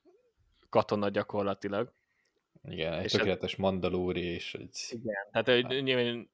katona 0.69 1.09
gyakorlatilag. 1.09 1.95
Igen, 2.63 2.93
egy 2.93 3.05
és 3.05 3.13
tökéletes 3.13 3.53
ez, 3.53 3.59
mandalóri, 3.59 4.25
és 4.25 4.55
egy... 4.55 4.79
Igen, 4.89 5.29
tehát 5.31 5.49
hogy 5.49 5.83
nyilván 5.83 6.31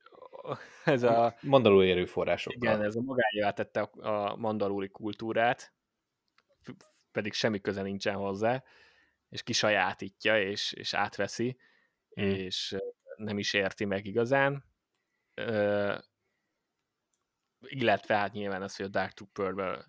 ez 0.84 1.02
a... 1.02 1.34
Mandalóri 1.40 1.90
erőforrásokkal. 1.90 2.62
Igen, 2.62 2.82
ez 2.82 2.96
a 2.96 3.00
magányává 3.00 3.50
tette 3.50 3.80
a, 3.80 4.30
a 4.30 4.36
mandalóri 4.36 4.88
kultúrát, 4.88 5.72
pedig 7.12 7.32
semmi 7.32 7.60
köze 7.60 7.82
nincsen 7.82 8.14
hozzá, 8.14 8.62
és 9.28 9.42
kisajátítja, 9.42 10.42
és, 10.42 10.72
és 10.72 10.94
átveszi, 10.94 11.56
hmm. 12.14 12.24
és 12.24 12.76
nem 13.20 13.38
is 13.38 13.52
érti 13.52 13.84
meg 13.84 14.06
igazán. 14.06 14.64
Ö, 15.34 15.98
illetve 17.60 18.16
hát 18.16 18.32
nyilván 18.32 18.62
az, 18.62 18.76
hogy 18.76 18.86
a 18.86 18.88
Dark 18.88 19.12
Trooper 19.12 19.84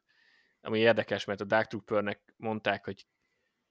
ami 0.62 0.80
érdekes, 0.80 1.26
mert 1.26 1.42
a 1.42 1.46
Dark 1.46 1.68
Troopernek 1.68 2.34
mondták, 2.38 2.86
hogy 2.86 3.08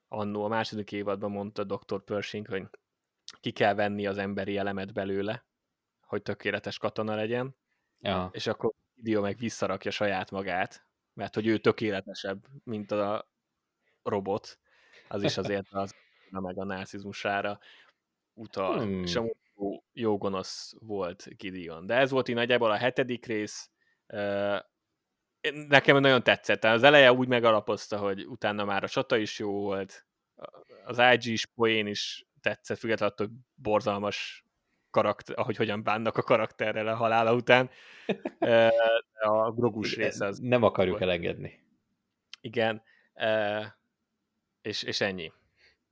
annó 0.09 0.45
a 0.45 0.49
második 0.49 0.93
évadban 0.93 1.31
mondta 1.31 1.65
Dr. 1.65 2.05
Pershing, 2.05 2.47
hogy 2.47 2.69
ki 3.41 3.51
kell 3.51 3.75
venni 3.75 4.07
az 4.07 4.19
emberi 4.19 4.57
elemet 4.57 4.93
belőle, 4.93 5.47
hogy 6.01 6.23
tökéletes 6.23 6.79
katona 6.79 7.15
legyen, 7.15 7.57
ja. 7.99 8.29
és 8.33 8.47
akkor 8.47 8.73
Dio 8.95 9.21
meg 9.21 9.37
visszarakja 9.37 9.91
saját 9.91 10.31
magát, 10.31 10.87
mert 11.13 11.35
hogy 11.35 11.47
ő 11.47 11.59
tökéletesebb, 11.59 12.47
mint 12.65 12.91
a 12.91 13.31
robot, 14.03 14.59
az 15.09 15.23
is 15.23 15.37
azért 15.37 15.67
az 15.71 15.95
meg 16.29 16.59
a 16.59 16.65
nácizmusára 16.65 17.59
utal, 18.33 18.83
hmm. 18.83 19.03
és 19.03 19.17
a 19.17 19.25
jó, 19.61 19.83
jó 19.93 20.19
gonosz 20.19 20.75
volt 20.79 21.37
Gideon. 21.37 21.87
De 21.87 21.95
ez 21.95 22.11
volt 22.11 22.29
így 22.29 22.35
nagyjából 22.35 22.71
a 22.71 22.77
hetedik 22.77 23.27
rész, 23.27 23.71
nekem 25.69 25.97
nagyon 25.97 26.23
tetszett. 26.23 26.65
Az 26.65 26.83
eleje 26.83 27.13
úgy 27.13 27.29
megalapozta, 27.29 27.99
hogy 27.99 28.27
utána 28.27 28.65
már 28.65 28.85
a 28.85 28.89
csata 28.89 29.17
is 29.17 29.39
jó 29.39 29.53
volt, 29.53 30.07
az 30.85 31.03
IG 31.13 31.33
is 31.33 31.47
poén 31.47 31.87
is 31.87 32.27
tetszett, 32.41 32.79
függetlenül 32.79 33.15
hogy 33.17 33.31
borzalmas 33.55 34.45
karakter, 34.91 35.39
ahogy 35.39 35.57
hogyan 35.57 35.83
bánnak 35.83 36.17
a 36.17 36.23
karakterrel 36.23 36.89
a 36.89 36.95
halála 36.95 37.35
után. 37.35 37.71
a 39.21 39.51
grogus 39.51 39.97
része 39.97 40.27
az... 40.27 40.39
Nem 40.39 40.63
akarjuk 40.63 40.99
volt. 40.99 41.11
elengedni. 41.11 41.61
Igen. 42.41 42.83
És, 44.63 44.83
és 44.83 45.01
ennyi. 45.01 45.33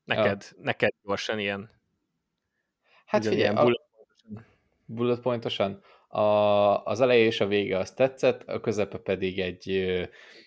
Neked, 0.04 0.46
a... 0.50 0.54
neked 0.60 0.92
gyorsan 1.02 1.38
ilyen... 1.38 1.77
Hát 3.08 3.26
figyelj, 3.26 3.54
bullet, 3.54 3.80
a... 4.34 4.40
bullet 4.84 5.20
pointosan. 5.20 5.82
A, 6.08 6.20
az 6.84 7.00
eleje 7.00 7.24
és 7.24 7.40
a 7.40 7.46
vége 7.46 7.78
az 7.78 7.92
tetszett, 7.92 8.48
a 8.48 8.60
közepe 8.60 8.98
pedig 8.98 9.40
egy, 9.40 9.70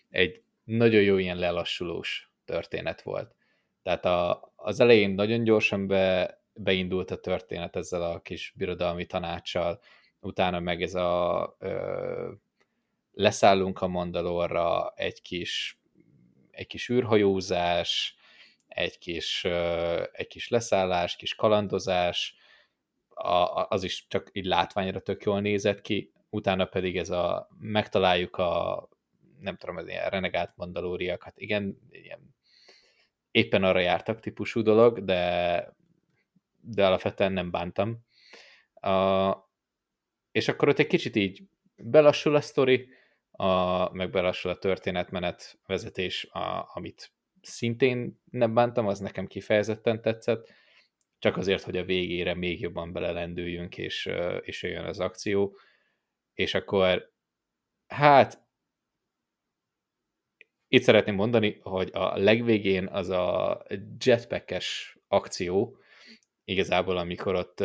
egy 0.10 0.42
nagyon 0.64 1.02
jó 1.02 1.18
ilyen 1.18 1.38
lelassulós 1.38 2.32
történet 2.46 3.02
volt. 3.02 3.36
Tehát 3.84 4.06
a, 4.06 4.52
az 4.56 4.80
elején 4.80 5.10
nagyon 5.10 5.44
gyorsan 5.44 5.88
be, 5.88 6.40
beindult 6.54 7.12
a 7.12 7.20
történet 7.20 7.76
ezzel 7.76 8.02
a 8.02 8.22
kis 8.22 8.54
birodalmi 8.56 9.06
tanácssal, 9.06 9.82
utána 10.20 10.60
meg 10.60 10.82
ez 10.82 10.96
a 10.96 11.56
ö, 11.60 12.32
leszállunk 13.14 13.82
a 13.82 13.88
Mandalorra, 13.88 14.94
egy 14.96 15.22
kis, 15.22 15.80
egy 16.52 16.68
kis 16.68 16.90
űrhajózás, 16.90 18.16
egy 18.68 18.98
kis, 18.98 19.44
ö, 19.44 20.04
egy 20.12 20.28
kis 20.28 20.50
leszállás, 20.50 21.16
kis 21.16 21.36
kalandozás, 21.36 22.36
a, 23.22 23.68
az 23.70 23.84
is 23.84 24.06
csak 24.08 24.30
így 24.32 24.46
látványra 24.46 25.00
tök 25.00 25.24
jól 25.24 25.42
nézett 25.42 25.82
ki, 25.82 26.12
utána 26.30 26.66
pedig 26.66 26.98
ez 26.98 27.10
a 27.10 27.48
megtaláljuk 27.60 28.38
a 28.38 28.88
nem 29.40 29.56
tudom, 29.56 29.78
ez 29.78 29.88
ilyen 29.88 30.10
renegált 30.10 30.52
mandalóriak, 30.56 31.24
hát 31.24 31.40
igen, 31.40 31.78
ilyen 31.90 32.36
éppen 33.32 33.64
arra 33.64 33.80
jártak 33.80 34.20
típusú 34.20 34.62
dolog, 34.62 35.04
de 35.04 35.74
de 36.62 36.86
alapvetően 36.86 37.34
nem 37.34 37.52
bántam. 37.52 38.06
Uh, 38.82 39.36
és 40.32 40.48
akkor 40.48 40.70
ott 40.70 40.80
egy 40.80 40.88
kicsit 40.88 41.16
így 41.16 41.44
belassul 41.76 42.36
a 42.36 42.42
sztori, 42.42 42.88
a, 43.32 43.94
meg 43.94 44.10
belassul 44.10 44.52
a 44.52 44.58
történetmenet 44.58 45.60
vezetés, 45.66 46.26
a, 46.32 46.72
amit 46.74 47.12
szintén 47.42 48.22
nem 48.32 48.54
bántam, 48.54 48.88
az 48.88 49.00
nekem 49.00 49.28
kifejezetten 49.28 50.02
tetszett, 50.02 50.50
csak 51.22 51.38
azért, 51.38 51.64
hogy 51.64 51.78
a 51.78 51.84
végére 51.84 52.34
még 52.34 52.60
jobban 52.60 52.92
belelendüljünk, 52.92 53.78
és, 53.78 54.10
és 54.42 54.64
jöjjön 54.64 54.86
az 54.86 55.00
akció. 55.00 55.58
És 56.34 56.54
akkor, 56.54 57.14
hát, 57.88 58.44
itt 60.68 60.84
szeretném 60.84 61.16
mondani, 61.16 61.60
hogy 61.62 61.90
a 61.94 62.18
legvégén 62.18 62.88
az 62.88 63.10
a 63.10 63.62
jetpackes 64.06 64.98
akció, 65.08 65.78
igazából 66.44 66.98
amikor 66.98 67.36
ott 67.36 67.64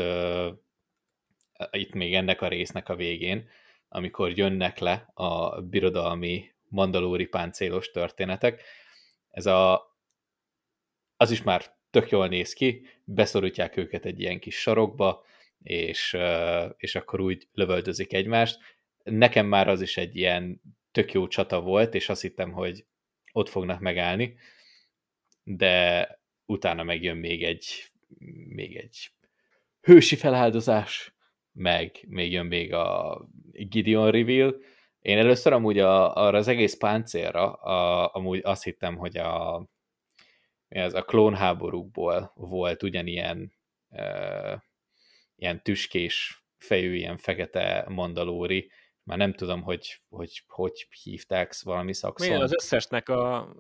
itt 1.71 1.93
még 1.93 2.15
ennek 2.15 2.41
a 2.41 2.49
résznek 2.49 2.89
a 2.89 2.97
végén, 2.97 3.49
amikor 3.89 4.39
jönnek 4.39 4.79
le 4.79 5.11
a 5.15 5.61
birodalmi 5.61 6.55
mandalóri 6.69 7.27
páncélos 7.27 7.91
történetek, 7.91 8.63
ez 9.31 9.47
a, 9.47 9.95
az 11.17 11.31
is 11.31 11.43
már 11.43 11.76
tök 12.01 12.11
jól 12.11 12.29
néz 12.29 12.53
ki, 12.53 12.83
beszorítják 13.05 13.77
őket 13.77 14.05
egy 14.05 14.21
ilyen 14.21 14.39
kis 14.39 14.61
sarokba, 14.61 15.25
és, 15.63 16.17
és 16.77 16.95
akkor 16.95 17.21
úgy 17.21 17.49
lövöldözik 17.53 18.13
egymást. 18.13 18.59
Nekem 19.05 19.47
már 19.47 19.69
az 19.69 19.81
is 19.81 19.97
egy 19.97 20.17
ilyen 20.17 20.61
tök 20.93 21.13
jó 21.13 21.29
csata 21.29 21.61
volt, 21.61 21.95
és 21.95 22.09
azt 22.09 22.23
hittem, 22.23 22.53
hogy 22.53 22.85
ott 23.33 23.49
fognak 23.49 23.81
megállni, 23.81 24.37
de 25.43 26.09
utána 26.47 26.83
megjön 26.83 27.17
még 27.17 27.45
egy, 27.45 27.91
még 28.49 28.77
egy 28.77 29.11
hősi 29.81 30.17
feláldozás, 30.17 31.15
meg 31.53 32.05
még 32.09 32.33
jön 32.33 32.47
még 32.47 32.73
a 32.73 33.21
Gideon 33.53 34.11
reveal. 34.11 34.57
Én 35.01 35.19
először 35.19 35.53
amúgy 35.53 35.79
a, 35.79 36.15
arra 36.15 36.39
az 36.39 36.49
egész 36.49 36.77
páncélra 36.77 37.53
a, 37.53 38.11
amúgy 38.15 38.41
azt 38.45 38.65
hittem, 38.65 38.97
hogy 38.97 39.17
a, 39.17 39.67
ez 40.69 40.95
a 40.95 41.03
klónháborúkból 41.03 42.33
volt 42.35 42.83
ugyanilyen 42.83 43.53
ilyen 45.37 45.63
tüskés 45.63 46.45
fejű, 46.59 46.95
ilyen 46.95 47.17
fekete 47.17 47.85
mandalóri, 47.89 48.71
már 49.03 49.19
nem 49.19 49.33
tudom, 49.33 49.63
hogy 49.63 50.01
hogy, 50.09 50.43
hogy 50.47 50.87
hívták 51.03 51.55
valami 51.63 51.95
szakszon. 51.95 52.29
Milyen 52.29 52.43
az 52.43 52.55
összesnek 52.55 53.09
a 53.09 53.55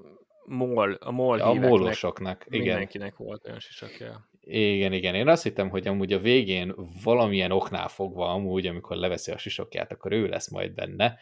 mol, 0.45 0.93
a 0.93 1.11
mol 1.11 1.41
A 1.41 1.55
mólosoknak, 1.55 2.45
igen. 2.47 2.67
Mindenkinek 2.67 3.17
volt 3.17 3.45
olyan 3.47 3.61
sisakja. 3.61 4.29
Igen, 4.41 4.93
igen. 4.93 5.15
Én 5.15 5.29
azt 5.29 5.43
hittem, 5.43 5.69
hogy 5.69 5.89
amúgy 5.89 6.13
a 6.13 6.19
végén 6.19 6.75
valamilyen 7.03 7.51
oknál 7.51 7.89
fogva, 7.89 8.31
amúgy, 8.31 8.67
amikor 8.67 8.97
leveszi 8.97 9.33
a 9.33 9.39
sisokját, 9.39 9.93
akkor 9.93 10.13
ő 10.13 10.27
lesz 10.27 10.51
majd 10.51 10.75
benne, 10.75 11.19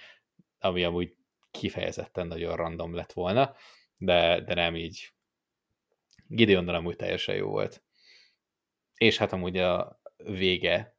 ami 0.58 0.84
amúgy 0.84 1.16
kifejezetten 1.50 2.26
nagyon 2.26 2.56
random 2.56 2.94
lett 2.94 3.12
volna, 3.12 3.54
de, 3.96 4.40
de 4.40 4.54
nem 4.54 4.76
így. 4.76 5.13
Gideonnal 6.26 6.74
amúgy 6.74 6.96
teljesen 6.96 7.34
jó 7.34 7.48
volt. 7.48 7.82
És 8.94 9.18
hát 9.18 9.32
amúgy 9.32 9.58
a 9.58 10.00
vége 10.16 10.96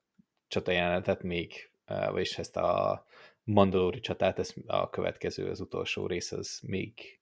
csata 0.48 0.72
jelenetet 0.72 1.24
még, 1.24 1.72
vagyis 1.86 2.38
ezt 2.38 2.58
a 2.58 3.05
Mandalori 3.44 4.00
csatát, 4.00 4.39
ez 4.39 4.53
a 4.65 4.89
következő, 4.89 5.50
az 5.50 5.60
utolsó 5.60 6.08
rész, 6.08 6.32
az 6.32 6.60
még 6.63 7.20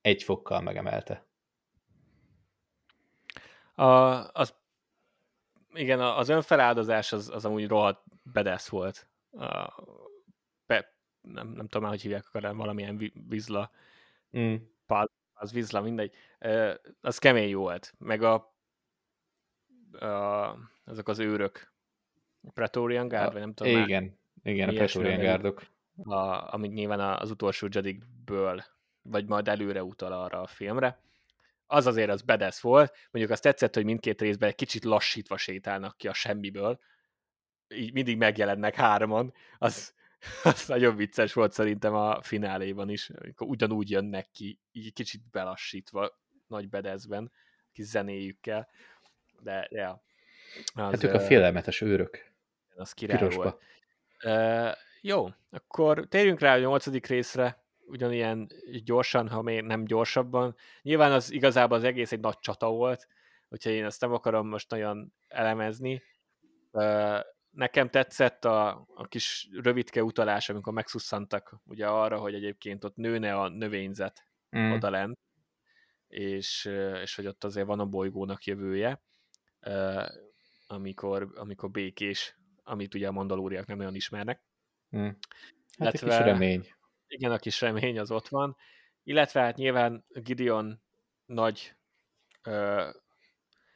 egy 0.00 0.22
fokkal 0.22 0.60
megemelte. 0.60 1.26
A, 3.74 3.84
az, 4.32 4.54
igen, 5.72 6.00
az 6.00 6.28
önfeláldozás 6.28 7.12
az, 7.12 7.28
az 7.28 7.44
amúgy 7.44 7.66
rohadt 7.66 8.02
bedesz 8.22 8.68
volt. 8.68 9.08
A, 9.30 9.82
be, 10.66 10.94
nem, 11.20 11.48
nem 11.48 11.66
tudom 11.66 11.82
már, 11.82 11.90
hogy 11.90 12.02
hívják 12.02 12.26
akar, 12.26 12.56
valamilyen 12.56 13.12
vizla. 13.28 13.70
Mm. 14.38 14.54
Pál, 14.86 15.10
az 15.34 15.52
vizla, 15.52 15.80
mindegy. 15.80 16.14
Az 17.00 17.18
kemény 17.18 17.54
volt. 17.54 17.94
Meg 17.98 18.22
a, 18.22 18.34
a 20.00 20.56
azok 20.84 21.08
az 21.08 21.18
őrök. 21.18 21.72
Praetorian 22.54 23.08
Guard, 23.08 23.28
a, 23.28 23.32
vagy 23.32 23.40
nem 23.40 23.54
tudom 23.54 23.72
Igen, 23.82 24.02
már, 24.02 24.54
igen, 24.54 24.68
a 24.68 24.72
Praetorian 24.72 25.20
Guardok. 25.20 25.62
A, 26.04 26.54
amit 26.54 26.72
nyilván 26.72 27.00
az 27.00 27.30
utolsó 27.30 27.68
Jedikből, 27.70 28.64
vagy 29.02 29.28
majd 29.28 29.48
előre 29.48 29.82
utal 29.82 30.12
arra 30.12 30.40
a 30.40 30.46
filmre 30.46 31.02
az 31.66 31.86
azért 31.86 32.10
az 32.10 32.22
bedesz 32.22 32.60
volt. 32.60 32.96
Mondjuk 33.10 33.34
azt 33.34 33.42
tetszett, 33.42 33.74
hogy 33.74 33.84
mindkét 33.84 34.20
részben 34.20 34.48
egy 34.48 34.54
kicsit 34.54 34.84
lassítva 34.84 35.36
sétálnak 35.36 35.96
ki 35.96 36.08
a 36.08 36.12
semmiből. 36.12 36.78
Így 37.68 37.92
mindig 37.92 38.16
megjelennek 38.16 38.74
hárman. 38.74 39.34
Az, 39.58 39.94
az 40.44 40.68
nagyon 40.68 40.96
vicces 40.96 41.32
volt 41.32 41.52
szerintem 41.52 41.94
a 41.94 42.22
fináléban 42.22 42.88
is, 42.88 43.10
amikor 43.10 43.46
ugyanúgy 43.46 43.90
jönnek 43.90 44.30
ki, 44.32 44.58
így 44.72 44.92
kicsit 44.92 45.20
belassítva 45.30 46.18
nagy 46.46 46.68
bedezben, 46.68 47.32
kis 47.72 47.84
zenéjükkel. 47.84 48.68
De, 49.40 49.68
ja. 49.70 50.02
Az, 50.74 50.82
hát 50.82 51.04
ők 51.04 51.14
a 51.14 51.20
félelmetes 51.20 51.80
őrök. 51.80 52.32
Az 52.76 52.92
király 52.92 53.18
Pirosba. 53.18 53.42
volt. 53.42 53.62
Uh, 54.24 54.76
jó, 55.00 55.28
akkor 55.50 56.06
térjünk 56.08 56.40
rá 56.40 56.54
a 56.54 56.58
nyolcadik 56.58 57.06
részre, 57.06 57.64
ugyanilyen 57.86 58.48
gyorsan, 58.84 59.28
ha 59.28 59.42
még 59.42 59.62
nem 59.62 59.84
gyorsabban. 59.84 60.56
Nyilván 60.82 61.12
az 61.12 61.30
igazából 61.32 61.76
az 61.76 61.84
egész 61.84 62.12
egy 62.12 62.20
nagy 62.20 62.38
csata 62.38 62.70
volt, 62.70 63.08
úgyhogy 63.48 63.72
én 63.72 63.84
ezt 63.84 64.00
nem 64.00 64.12
akarom 64.12 64.48
most 64.48 64.70
nagyon 64.70 65.12
elemezni. 65.28 66.02
Nekem 67.54 67.90
tetszett 67.90 68.44
a, 68.44 68.86
a 68.94 69.06
kis 69.08 69.48
rövidke 69.62 70.02
utalás, 70.02 70.48
amikor 70.48 70.72
megszusszantak 70.72 71.60
ugye 71.64 71.86
arra, 71.86 72.18
hogy 72.18 72.34
egyébként 72.34 72.84
ott 72.84 72.96
nőne 72.96 73.34
a 73.34 73.48
növényzet 73.48 74.26
mm. 74.56 74.70
odalent, 74.70 75.18
és, 76.08 76.70
és 77.02 77.14
hogy 77.14 77.26
ott 77.26 77.44
azért 77.44 77.66
van 77.66 77.80
a 77.80 77.86
bolygónak 77.86 78.44
jövője, 78.44 79.02
amikor, 80.66 81.32
amikor 81.34 81.70
békés, 81.70 82.38
amit 82.62 82.94
ugye 82.94 83.08
a 83.08 83.12
mandalóriak 83.12 83.66
nem 83.66 83.76
nagyon 83.76 83.94
ismernek. 83.94 84.42
Mm. 84.96 85.04
Hát 85.04 85.14
Illetve, 85.78 86.12
egy 86.12 86.16
kis 86.16 86.32
remény 86.32 86.74
igen, 87.14 87.32
a 87.32 87.38
kis 87.38 87.60
remény 87.60 87.98
az 87.98 88.10
ott 88.10 88.28
van. 88.28 88.56
Illetve 89.02 89.40
hát 89.40 89.56
nyilván 89.56 90.04
Gideon 90.08 90.82
nagy 91.26 91.74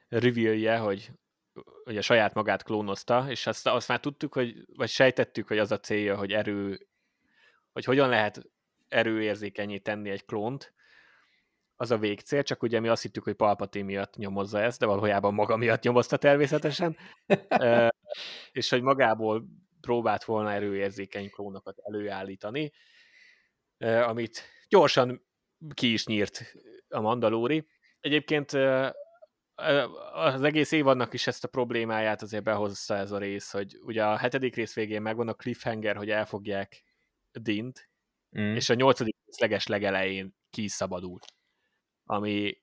revealje, 0.09 0.79
hogy 0.79 1.11
ugye 1.85 2.01
saját 2.01 2.35
magát 2.35 2.63
klónozta, 2.63 3.25
és 3.29 3.47
azt, 3.47 3.67
azt 3.67 3.89
már 3.89 4.01
tudtuk, 4.01 4.35
hogy, 4.35 4.65
vagy 4.77 4.89
sejtettük, 4.89 5.49
hogy 5.49 5.59
az 5.59 5.73
a 5.73 5.81
célja, 5.81 6.17
hogy 6.17 6.33
erő, 6.33 6.89
hogy 7.73 7.85
hogyan 7.85 8.09
lehet 8.09 8.43
erőérzékenyé 8.89 9.79
tenni 9.79 10.11
egy 10.11 10.25
klónt, 10.25 10.73
az 11.81 11.91
a 11.91 11.99
végcél, 11.99 12.43
csak 12.43 12.63
ugye 12.63 12.81
mi 12.81 12.89
azt 12.89 13.03
hittük, 13.03 13.25
hogy 13.25 13.35
Palpatine 13.35 13.85
miatt 13.85 14.17
nyomozza 14.17 14.61
ezt, 14.61 14.79
de 14.79 14.87
valójában 14.87 15.35
maga 15.35 15.57
miatt 15.57 15.83
nyomozta 15.83 16.17
természetesen, 16.17 16.97
e, 17.49 17.95
és 18.53 18.69
hogy 18.69 18.83
magából 18.83 19.45
próbált 19.81 20.25
volna 20.25 20.53
erőérzékeny 20.53 21.31
klónokat 21.31 21.79
előállítani, 21.79 22.73
amit 23.79 24.43
gyorsan 24.69 25.27
ki 25.75 25.93
is 25.93 26.07
nyírt 26.07 26.55
a 26.89 27.01
Mandalóri. 27.01 27.67
Egyébként 28.01 28.53
az 30.13 30.43
egész 30.43 30.73
évadnak 30.73 31.13
is 31.13 31.27
ezt 31.27 31.45
a 31.45 31.49
problémáját 31.49 32.23
azért 32.23 32.43
behozza 32.43 32.97
ez 32.97 33.13
a 33.13 33.19
rész, 33.19 33.51
hogy 33.51 33.79
ugye 33.83 34.05
a 34.05 34.17
hetedik 34.17 34.55
rész 34.55 34.75
végén 34.75 35.03
megvan 35.03 35.29
a 35.29 35.35
cliffhanger, 35.35 35.97
hogy 35.97 36.11
elfogják 36.11 36.85
Dint, 37.33 37.91
mm. 38.39 38.55
és 38.55 38.69
a 38.69 38.75
nyolcadik 38.75 39.17
rész 39.27 39.39
leges 39.39 39.67
legelején 39.67 40.37
kiszabadult, 40.51 41.25
ami 42.05 42.63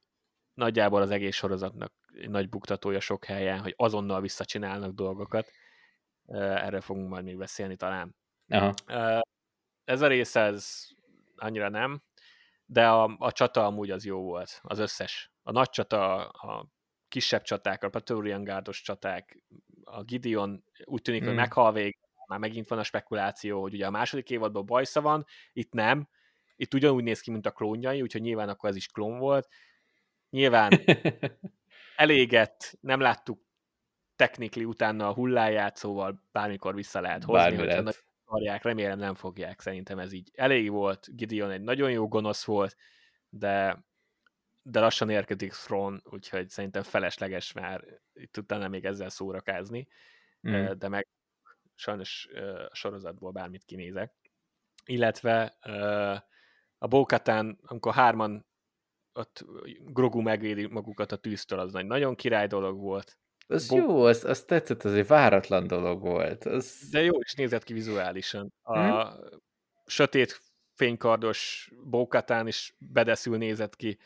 nagyjából 0.54 1.02
az 1.02 1.10
egész 1.12 1.36
sorozatnak 1.36 1.94
nagy 2.28 2.50
buktatója 2.50 3.00
sok 3.00 3.26
helyen, 3.26 3.60
hogy 3.60 3.74
azonnal 3.78 4.22
visszacsinálnak 4.22 4.94
dolgokat. 4.94 5.52
Erről 6.28 6.82
fogunk 6.82 7.10
majd 7.10 7.24
még 7.24 7.38
beszélni 7.38 7.76
talán. 7.76 8.16
Aha. 8.48 8.74
Ez 9.84 10.02
a 10.02 10.08
rész, 10.08 10.36
ez 10.36 10.88
annyira 11.36 11.70
nem, 11.70 12.04
de 12.66 12.88
a, 12.88 13.16
a 13.20 13.32
csata 13.32 13.66
amúgy 13.66 13.92
az 13.92 14.06
jó 14.06 14.22
volt, 14.22 14.60
az 14.64 14.80
összes. 14.80 15.32
A 15.44 15.52
nagy 15.52 15.70
csata, 15.70 16.28
a 16.28 16.68
kisebb 17.08 17.42
csaták, 17.42 17.84
a 17.84 17.90
Praetorian 17.90 18.44
Guardos 18.44 18.82
csaták, 18.82 19.38
a 19.84 20.04
Gideon 20.04 20.64
úgy 20.84 21.02
tűnik, 21.02 21.20
hmm. 21.20 21.30
hogy 21.30 21.38
meghal 21.38 21.74
vég, 21.74 21.98
már 22.28 22.40
megint 22.40 22.68
van 22.68 22.80
a 22.80 22.84
spekuláció, 22.84 23.62
hogy 23.62 23.74
ugye 23.74 23.86
a 23.86 23.92
második 23.92 24.30
évadban 24.30 24.66
bajsza 24.66 25.02
van, 25.02 25.26
itt 25.54 25.72
nem, 25.72 26.10
itt 26.56 26.74
ugyanúgy 26.74 27.04
néz 27.04 27.20
ki, 27.20 27.32
mint 27.32 27.46
a 27.46 27.52
klónjai, 27.52 28.02
úgyhogy 28.02 28.22
nyilván 28.22 28.50
akkor 28.50 28.70
ez 28.70 28.76
is 28.76 28.88
klón 28.88 29.18
volt. 29.18 29.48
Nyilván 30.30 30.72
elégett, 31.96 32.78
nem 32.82 33.00
láttuk 33.00 33.44
technikli 34.16 34.66
utána 34.66 35.08
a 35.08 35.14
hulláját, 35.14 35.76
szóval 35.76 36.24
bármikor 36.32 36.76
vissza 36.76 37.02
lehet 37.02 37.24
hozni, 37.24 37.42
Bármi 37.42 37.58
hogyha 37.58 37.82
lehet 37.82 38.06
akarják, 38.26 38.64
remélem 38.64 38.98
nem 38.98 39.16
fogják, 39.16 39.62
szerintem 39.62 40.00
ez 40.00 40.12
így 40.12 40.32
elég 40.34 40.72
volt, 40.72 41.16
Gideon 41.16 41.52
egy 41.52 41.62
nagyon 41.62 41.92
jó 41.92 42.08
gonosz 42.08 42.46
volt, 42.46 42.76
de, 43.30 43.86
de 44.68 44.80
lassan 44.80 45.10
érkezik 45.10 45.52
Thrawn, 45.52 46.02
úgyhogy 46.04 46.50
szerintem 46.50 46.84
felesleges 46.84 47.52
már 47.52 47.84
itt 48.14 48.38
utána 48.38 48.68
még 48.68 48.86
ezzel 48.86 49.10
szórakázni, 49.10 49.88
mm. 50.50 50.66
de 50.78 50.88
meg 50.88 51.08
sajnos 51.76 52.30
a 52.70 52.76
sorozatból 52.76 53.32
bármit 53.32 53.64
kinézek. 53.64 54.14
illetve 54.86 55.44
a 56.78 56.88
Bókatán, 56.88 57.60
amikor 57.66 57.94
hárman 57.94 58.46
ott 59.14 59.46
Grogu 59.80 60.22
megvédi 60.22 60.66
magukat 60.66 61.12
a 61.12 61.16
tűztől, 61.16 61.60
az 61.60 61.72
nagy 61.72 61.86
nagyon 61.86 62.16
király 62.16 62.48
dolog 62.48 62.80
volt. 62.80 63.18
Az 63.48 63.68
Bo- 63.68 63.78
jó, 63.78 64.04
az, 64.04 64.24
az 64.24 64.44
tetszett, 64.44 64.84
az 64.84 64.94
egy 64.94 65.08
váratlan 65.08 65.68
dolog 65.68 66.02
volt. 66.02 66.46
Az... 66.46 66.88
De 66.92 67.02
jó 67.02 67.20
is 67.20 67.34
nézett 67.34 67.64
ki 67.64 67.74
vizuálisan. 67.74 68.54
A 68.62 68.80
hmm? 68.80 69.28
sötét 69.86 70.42
fénykardos 70.74 71.72
Bókatán 71.84 72.48
is 72.48 72.76
bedeszül 72.78 73.38
nézett 73.38 73.76
ki, 73.76 73.98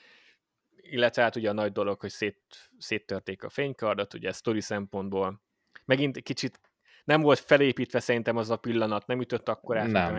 illetve 0.92 1.22
hát 1.22 1.36
ugye 1.36 1.50
a 1.50 1.54
nagy 1.54 1.72
dolog, 1.72 2.00
hogy 2.00 2.10
szét, 2.10 2.70
széttörték 2.78 3.44
a 3.44 3.50
fénykardot, 3.50 4.14
ugye 4.14 4.32
sztori 4.32 4.62
szempontból. 4.62 5.42
Megint 5.86 6.22
kicsit 6.22 6.60
nem 7.04 7.22
volt 7.22 7.40
felépítve 7.40 8.00
szerintem 8.00 8.38
az 8.38 8.50
a 8.50 8.58
pillanat, 8.58 9.08
nem 9.08 9.22
ütött 9.22 9.50
akkor 9.50 9.78
át, 9.78 9.88
nem. 9.88 10.14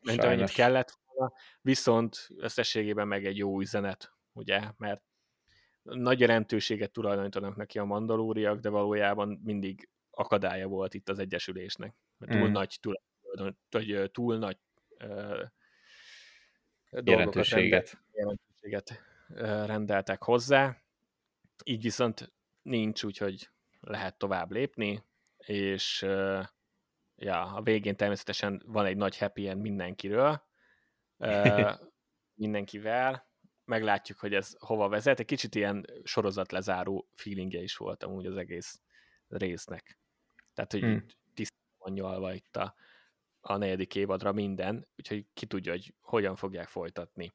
Mint 0.00 0.22
amennyit 0.22 0.50
kellett 0.50 0.98
volna, 1.04 1.32
viszont 1.60 2.28
összességében 2.36 3.08
meg 3.08 3.26
egy 3.26 3.36
jó 3.36 3.60
üzenet, 3.60 4.12
ugye, 4.32 4.60
mert 4.76 5.02
nagy 5.82 6.20
jelentőséget 6.20 6.92
tulajdonítanak 6.92 7.56
neki 7.56 7.78
a 7.78 7.84
mandalóriak, 7.84 8.60
de 8.60 8.68
valójában 8.68 9.40
mindig 9.44 9.88
akadálya 10.10 10.66
volt 10.66 10.94
itt 10.94 11.08
az 11.08 11.18
egyesülésnek. 11.18 11.94
Mert 12.18 12.32
túl 12.32 12.48
mm. 12.48 12.52
nagy 12.52 12.78
tulajdon, 12.80 13.58
vagy 13.70 14.10
túl 14.10 14.38
nagy 14.38 14.58
uh, 15.04 15.48
jelentőséget. 16.90 18.00
jelentőséget 18.12 19.09
rendeltek 19.36 20.22
hozzá, 20.22 20.76
így 21.64 21.82
viszont 21.82 22.32
nincs, 22.62 23.02
úgyhogy 23.02 23.50
lehet 23.80 24.18
tovább 24.18 24.50
lépni, 24.50 25.04
és 25.36 26.02
ja, 27.16 27.42
a 27.42 27.62
végén 27.62 27.96
természetesen 27.96 28.62
van 28.66 28.86
egy 28.86 28.96
nagy 28.96 29.18
happy 29.18 29.48
end 29.48 29.60
mindenkiről, 29.60 30.42
mindenkivel, 32.34 33.28
meglátjuk, 33.64 34.18
hogy 34.18 34.34
ez 34.34 34.54
hova 34.58 34.88
vezet. 34.88 35.20
Egy 35.20 35.26
kicsit 35.26 35.54
ilyen 35.54 35.86
sorozat 36.02 36.52
lezáró 36.52 37.08
feelingje 37.14 37.60
is 37.60 37.76
volt 37.76 38.02
amúgy 38.02 38.26
az 38.26 38.36
egész 38.36 38.80
résznek. 39.28 39.98
Tehát, 40.54 40.72
hogy 40.72 40.80
hmm. 40.80 41.06
tisztán 41.34 41.92
nyalva 41.92 42.32
itt 42.32 42.56
a, 42.56 42.74
a 43.40 43.56
negyedik 43.56 43.94
évadra 43.94 44.32
minden, 44.32 44.88
úgyhogy 44.96 45.26
ki 45.34 45.46
tudja, 45.46 45.72
hogy 45.72 45.94
hogyan 46.00 46.36
fogják 46.36 46.68
folytatni. 46.68 47.32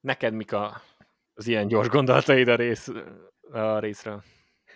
Neked 0.00 0.34
mik 0.34 0.52
a, 0.52 0.82
az 1.34 1.46
ilyen 1.46 1.66
gyors 1.66 1.88
gondolataid 1.88 2.48
a, 2.48 2.54
rész, 2.54 2.88
a 3.50 3.78
részről? 3.78 4.22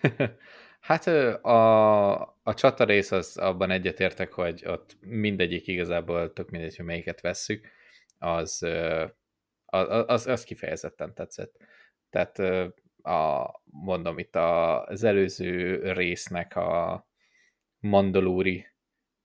Hát 0.81 1.07
a, 1.07 2.21
a 2.42 2.55
csata 2.55 2.85
rész 2.85 3.11
az 3.11 3.37
abban 3.37 3.71
egyetértek, 3.71 4.33
hogy 4.33 4.62
ott 4.66 4.97
mindegyik 5.01 5.66
igazából 5.66 6.33
tök 6.33 6.51
mindegy, 6.51 6.77
hogy 6.77 6.85
melyiket 6.85 7.21
vesszük, 7.21 7.69
az 8.19 8.66
az, 9.66 10.27
az 10.27 10.45
kifejezetten 10.45 11.14
tetszett. 11.14 11.57
Tehát 12.11 12.38
a, 13.03 13.51
mondom, 13.64 14.19
itt 14.19 14.37
az 14.37 15.05
előző 15.05 15.81
résznek 15.92 16.57
a 16.57 17.07
mandalóri, 17.79 18.66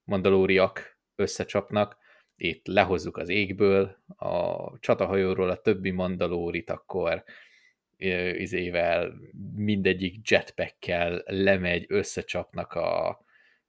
mandalóriak 0.03 0.99
összecsapnak, 1.15 1.97
itt 2.43 2.67
lehozzuk 2.67 3.17
az 3.17 3.29
égből 3.29 3.97
a 4.17 4.79
csatahajóról 4.79 5.49
a 5.49 5.61
többi 5.61 5.91
mandalórit, 5.91 6.69
akkor 6.69 7.23
izével 8.37 9.13
mindegyik 9.55 10.29
jetpackkel 10.29 11.23
lemegy, 11.25 11.85
összecsapnak 11.87 12.73
a, 12.73 13.09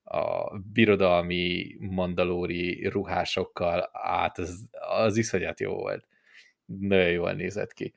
a 0.03 0.59
birodalmi 0.73 1.77
mandalóri 1.79 2.89
ruhásokkal. 2.89 3.91
Át, 3.93 4.39
az, 4.39 4.69
az 4.71 5.17
iszonyat 5.17 5.61
jó 5.61 5.75
volt. 5.75 6.07
Nagyon 6.65 7.11
jól 7.11 7.33
nézett 7.33 7.73
ki. 7.73 7.95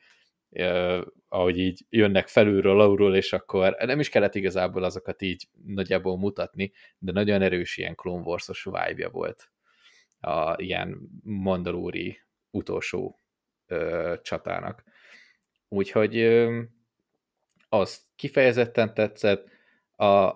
Uh, 0.49 1.01
ahogy 1.27 1.59
így 1.59 1.85
jönnek 1.89 2.27
felülről, 2.27 2.79
alulról, 2.79 3.15
és 3.15 3.33
akkor 3.33 3.75
nem 3.79 3.99
is 3.99 4.09
kellett 4.09 4.35
igazából 4.35 4.83
azokat 4.83 5.21
így 5.21 5.47
nagyjából 5.65 6.17
mutatni, 6.17 6.71
de 6.97 7.11
nagyon 7.11 7.41
erős 7.41 7.77
ilyen 7.77 7.95
Clone 7.95 8.23
Wars-os 8.23 8.63
vibe 8.63 9.07
volt 9.07 9.49
a 10.25 10.55
ilyen 10.57 11.09
mandalóri 11.23 12.19
utolsó 12.51 13.19
uh, 13.67 14.21
csatának. 14.21 14.83
Úgyhogy 15.67 16.17
uh, 16.17 16.63
az 17.69 18.01
kifejezetten 18.15 18.93
tetszett. 18.93 19.49
A, 19.95 20.33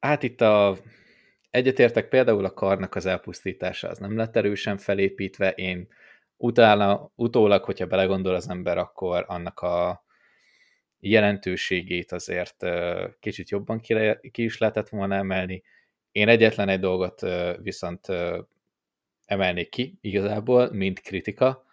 hát 0.00 0.22
itt 0.22 0.40
a 0.40 0.78
egyetértek 1.50 2.08
például 2.08 2.44
a 2.44 2.52
karnak 2.52 2.94
az 2.94 3.06
elpusztítása, 3.06 3.88
az 3.88 3.98
nem 3.98 4.16
lett 4.16 4.36
erősen 4.36 4.78
felépítve, 4.78 5.50
én 5.50 5.88
utána, 6.36 7.10
utólag, 7.14 7.64
hogyha 7.64 7.86
belegondol 7.86 8.34
az 8.34 8.48
ember, 8.48 8.78
akkor 8.78 9.24
annak 9.28 9.60
a 9.60 10.04
jelentőségét 10.98 12.12
azért 12.12 12.64
kicsit 13.20 13.50
jobban 13.50 13.80
ki, 13.80 13.94
ki 14.30 14.42
is 14.44 14.58
lehetett 14.58 14.88
volna 14.88 15.14
emelni. 15.14 15.62
Én 16.12 16.28
egyetlen 16.28 16.68
egy 16.68 16.80
dolgot 16.80 17.20
viszont 17.62 18.06
emelnék 19.32 19.68
ki 19.68 19.98
igazából, 20.00 20.72
mint 20.72 21.00
kritika, 21.00 21.64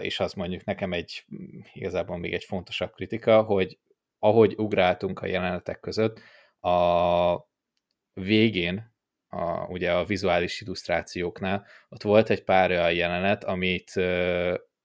és 0.00 0.20
az 0.20 0.32
mondjuk 0.32 0.64
nekem 0.64 0.92
egy 0.92 1.24
igazából 1.72 2.18
még 2.18 2.32
egy 2.32 2.44
fontosabb 2.44 2.92
kritika, 2.92 3.42
hogy 3.42 3.78
ahogy 4.18 4.54
ugráltunk 4.56 5.20
a 5.20 5.26
jelenetek 5.26 5.80
között, 5.80 6.20
a 6.60 7.50
végén 8.12 8.94
a, 9.28 9.66
ugye 9.66 9.92
a 9.92 10.04
vizuális 10.04 10.60
illusztrációknál, 10.60 11.66
ott 11.88 12.02
volt 12.02 12.30
egy 12.30 12.44
pár 12.44 12.70
olyan 12.70 12.92
jelenet, 12.92 13.44
amit, 13.44 13.92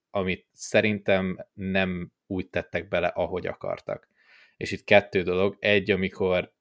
amit 0.09 0.47
szerintem 0.53 1.45
nem 1.53 2.11
úgy 2.27 2.49
tettek 2.49 2.87
bele, 2.87 3.07
ahogy 3.07 3.47
akartak. 3.47 4.07
És 4.57 4.71
itt 4.71 4.83
kettő 4.83 5.21
dolog. 5.21 5.57
Egy, 5.59 5.91
amikor 5.91 6.53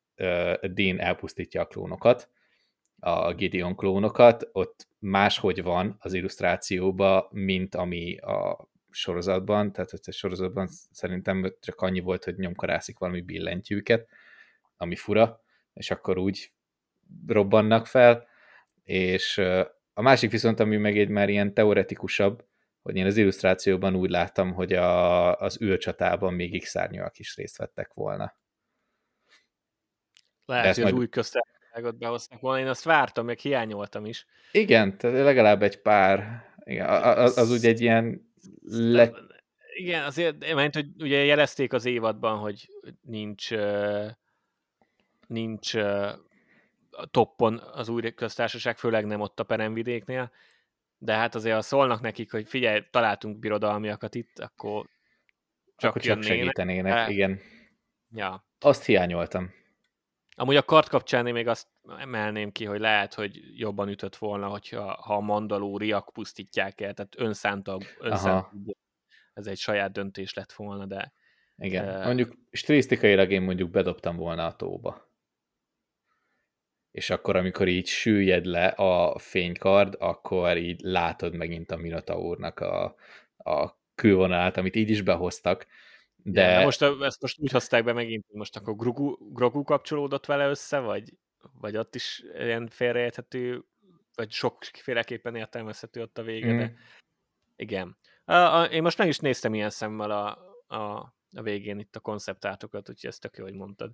Dean 0.63 1.01
elpusztítja 1.01 1.61
a 1.61 1.67
klónokat, 1.67 2.31
a 3.01 3.35
Gideon 3.35 3.77
klónokat, 3.77 4.49
ott 4.53 4.89
máshogy 4.99 5.63
van 5.63 5.97
az 5.99 6.13
illusztrációban, 6.13 7.27
mint 7.31 7.75
ami 7.75 8.17
a 8.17 8.69
sorozatban, 8.91 9.73
tehát 9.73 9.91
a 9.91 10.13
sorozatban 10.13 10.69
szerintem 10.91 11.55
csak 11.61 11.81
annyi 11.81 12.01
volt, 12.01 12.25
hogy 12.25 12.37
nyomkarászik 12.37 12.99
valami 12.99 13.21
billentyűket, 13.21 14.09
ami 14.77 14.97
fura, 14.97 15.41
és 15.73 15.91
akkor 15.91 16.19
úgy 16.19 16.53
robbannak 17.27 17.87
fel, 17.87 18.27
és 18.85 19.39
a 19.93 20.03
másik 20.03 20.31
viszont, 20.31 20.61
ami 20.61 20.77
meg 20.77 20.99
egy 20.99 21.09
már 21.09 21.29
ilyen 21.29 21.55
teoretikusabb, 21.55 22.45
hogy 22.83 22.97
én 22.97 23.07
az 23.07 23.17
illusztrációban 23.17 23.95
úgy 23.95 24.11
láttam, 24.11 24.53
hogy 24.53 24.73
a, 24.73 25.37
az 25.37 25.63
űrcsatában 25.63 26.35
még 26.35 26.63
x 26.63 26.75
is 27.13 27.37
részt 27.37 27.57
vettek 27.57 27.95
volna. 27.95 28.37
Lehet, 30.45 30.75
hogy 30.75 30.83
majd... 30.83 30.95
az 30.95 31.01
új 31.01 31.09
köztársaságot 31.77 31.99
behoztak 31.99 32.41
volna, 32.41 32.61
én 32.61 32.67
azt 32.67 32.85
vártam, 32.85 33.25
meg 33.25 33.39
hiányoltam 33.39 34.07
is. 34.07 34.27
Igen, 34.53 34.99
tehát 34.99 35.25
legalább 35.25 35.62
egy 35.62 35.81
pár, 35.81 36.45
igen, 36.65 36.89
az, 36.89 37.39
az 37.39 37.51
ugye 37.51 37.69
egy 37.69 37.81
ilyen 37.81 38.33
le... 38.69 39.11
Igen, 39.75 40.05
azért, 40.05 40.55
mert 40.55 40.75
hogy 40.75 40.87
ugye 40.99 41.25
jelezték 41.25 41.73
az 41.73 41.85
évadban, 41.85 42.39
hogy 42.39 42.69
nincs 43.03 43.51
nincs 45.27 45.75
toppon 47.11 47.59
az 47.59 47.89
új 47.89 48.15
köztársaság, 48.15 48.79
főleg 48.79 49.07
nem 49.07 49.21
ott 49.21 49.41
a 49.41 49.45
peremvidéknél, 49.45 50.31
de 50.99 51.15
hát 51.15 51.35
azért 51.35 51.55
ha 51.55 51.62
szólnak 51.62 52.01
nekik, 52.01 52.31
hogy 52.31 52.49
figyelj, 52.49 52.81
találtunk 52.91 53.39
birodalmiakat 53.39 54.15
itt, 54.15 54.39
akkor 54.39 54.87
csak, 55.77 55.91
akkor 55.91 56.03
csak 56.03 56.23
segítenének, 56.23 57.07
de... 57.07 57.12
igen. 57.12 57.41
Ja. 58.11 58.45
Azt 58.61 58.85
hiányoltam. 58.85 59.56
Amúgy 60.38 60.57
a 60.57 60.62
kart 60.62 60.88
kapcsán 60.88 61.27
én 61.27 61.33
még 61.33 61.49
azt 61.49 61.66
emelném 61.99 62.53
ki, 62.53 62.64
hogy 62.64 62.81
lehet, 62.81 63.14
hogy 63.14 63.59
jobban 63.59 63.88
ütött 63.88 64.16
volna, 64.16 64.49
hogyha 64.49 64.94
ha 65.03 65.14
a 65.16 65.20
mandalóriak 65.20 66.11
pusztítják 66.12 66.81
el, 66.81 66.94
tehát 66.94 67.14
önszántabb, 67.16 67.81
önszántabb. 67.99 68.77
Ez 69.35 69.46
egy 69.46 69.59
saját 69.59 69.92
döntés 69.92 70.35
lett 70.35 70.53
volna, 70.53 70.87
de... 70.87 71.12
Igen, 71.57 71.99
uh, 71.99 72.05
mondjuk 72.05 72.35
stilisztikailag 72.51 73.31
én 73.31 73.42
mondjuk 73.42 73.70
bedobtam 73.70 74.16
volna 74.16 74.46
a 74.46 74.57
tóba. 74.57 75.11
És 76.90 77.11
akkor, 77.11 77.37
amikor 77.37 77.68
így 77.68 77.87
süllyed 77.87 78.44
le 78.44 78.66
a 78.66 79.18
fénykard, 79.18 79.96
akkor 79.99 80.57
így 80.57 80.81
látod 80.81 81.35
megint 81.35 81.70
a 81.70 81.77
Minotaurnak 81.77 82.61
a, 82.61 82.94
a 83.37 83.79
külvonalát, 83.94 84.57
amit 84.57 84.77
így 84.77 84.90
is 84.90 85.03
behoztak. 85.03 85.66
De... 86.29 86.43
Ja, 86.43 86.59
de 86.59 86.65
most 86.65 86.83
ezt 86.83 87.21
most 87.21 87.41
úgy 87.41 87.51
hozták 87.51 87.85
be 87.85 87.93
megint, 87.93 88.25
hogy 88.27 88.37
most 88.37 88.57
akkor 88.57 88.77
Grogu, 88.77 89.33
Grogu 89.33 89.62
kapcsolódott 89.62 90.27
vele 90.27 90.49
össze, 90.49 90.79
vagy, 90.79 91.12
vagy 91.61 91.77
ott 91.77 91.95
is 91.95 92.25
ilyen 92.39 92.69
félreérthető, 92.69 93.65
vagy 94.15 94.31
sokféleképpen 94.31 95.35
értelmezhető 95.35 96.01
ott 96.01 96.19
a 96.19 96.23
vége, 96.23 96.53
mm. 96.53 96.59
de 96.59 96.73
igen. 97.57 97.97
A, 98.25 98.35
a, 98.35 98.65
én 98.65 98.83
most 98.83 98.99
meg 98.99 99.09
is 99.09 99.19
néztem 99.19 99.55
ilyen 99.55 99.71
szemmel 99.71 100.11
a, 100.11 100.39
a, 100.77 101.15
a 101.33 101.43
végén 101.43 101.79
itt 101.79 101.97
a 101.97 102.01
konceptátokat, 102.01 102.89
úgyhogy 102.89 103.11
ezt 103.11 103.21
tök 103.21 103.37
jó, 103.37 103.45
hogy 103.45 103.55
mondtad. 103.55 103.93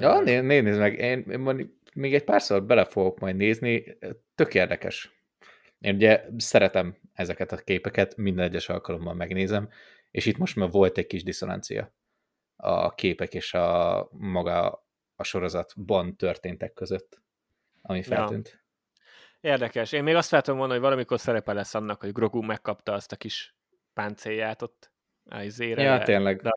Ja, 0.00 0.20
né, 0.20 0.40
nézd 0.40 0.78
meg, 0.78 0.98
én, 0.98 1.20
én 1.20 1.70
még 1.94 2.14
egy 2.14 2.24
párszor 2.24 2.64
bele 2.64 2.84
fogok 2.84 3.18
majd 3.18 3.36
nézni, 3.36 3.98
tök 4.34 4.54
érdekes. 4.54 5.12
Én 5.78 5.94
ugye 5.94 6.24
szeretem 6.36 6.96
ezeket 7.12 7.52
a 7.52 7.56
képeket, 7.56 8.16
minden 8.16 8.44
egyes 8.44 8.68
alkalommal 8.68 9.14
megnézem, 9.14 9.68
és 10.12 10.26
itt 10.26 10.38
most 10.38 10.56
már 10.56 10.70
volt 10.70 10.98
egy 10.98 11.06
kis 11.06 11.22
diszonancia 11.22 11.94
a 12.56 12.94
képek 12.94 13.34
és 13.34 13.54
a 13.54 14.08
maga 14.10 14.86
a 15.16 15.22
sorozatban 15.22 16.16
történtek 16.16 16.72
között, 16.72 17.22
ami 17.82 18.02
feltűnt. 18.02 18.48
Ja. 18.48 18.60
Érdekes. 19.50 19.92
Én 19.92 20.02
még 20.02 20.14
azt 20.14 20.30
látom 20.30 20.56
volna, 20.56 20.72
hogy 20.72 20.82
valamikor 20.82 21.20
szerepe 21.20 21.52
lesz 21.52 21.74
annak, 21.74 22.00
hogy 22.00 22.12
Grogu 22.12 22.42
megkapta 22.42 22.92
azt 22.92 23.12
a 23.12 23.16
kis 23.16 23.56
páncélját 23.92 24.62
ott 24.62 24.92
a 25.24 25.40
izére. 25.40 25.82
Ja, 25.82 26.02
tényleg. 26.02 26.40
De 26.40 26.52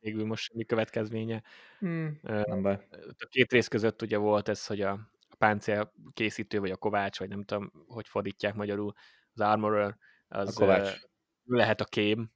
végül 0.00 0.24
most 0.26 0.54
mi 0.54 0.64
következménye. 0.64 1.42
Hmm, 1.78 2.20
nem 2.22 2.62
baj. 2.62 2.86
A 3.18 3.26
két 3.28 3.52
rész 3.52 3.68
között 3.68 4.02
ugye 4.02 4.16
volt 4.16 4.48
ez, 4.48 4.66
hogy 4.66 4.80
a, 4.80 4.90
a 5.28 5.36
páncél 5.38 5.92
készítő, 6.12 6.60
vagy 6.60 6.70
a 6.70 6.76
kovács, 6.76 7.18
vagy 7.18 7.28
nem 7.28 7.44
tudom, 7.44 7.72
hogy 7.86 8.08
fordítják 8.08 8.54
magyarul, 8.54 8.92
az 9.34 9.40
armorer, 9.40 9.96
az 10.28 10.56
a 10.56 10.60
kovács. 10.60 10.98
lehet 11.44 11.80
a 11.80 11.84
kém 11.84 12.32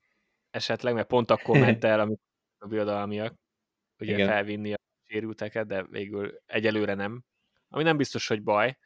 esetleg, 0.57 0.95
mert 0.95 1.07
pont 1.07 1.31
akkor 1.31 1.59
ment 1.59 1.85
el, 1.85 2.01
amikor 2.01 2.25
a 2.59 2.66
birodalmiak 2.66 3.35
ugye 3.99 4.12
Igen. 4.12 4.29
felvinni 4.29 4.73
a 4.73 4.79
sérülteket, 5.05 5.66
de 5.66 5.83
végül 5.83 6.42
egyelőre 6.47 6.95
nem. 6.95 7.25
Ami 7.69 7.83
nem 7.83 7.97
biztos, 7.97 8.27
hogy 8.27 8.42
baj, 8.42 8.79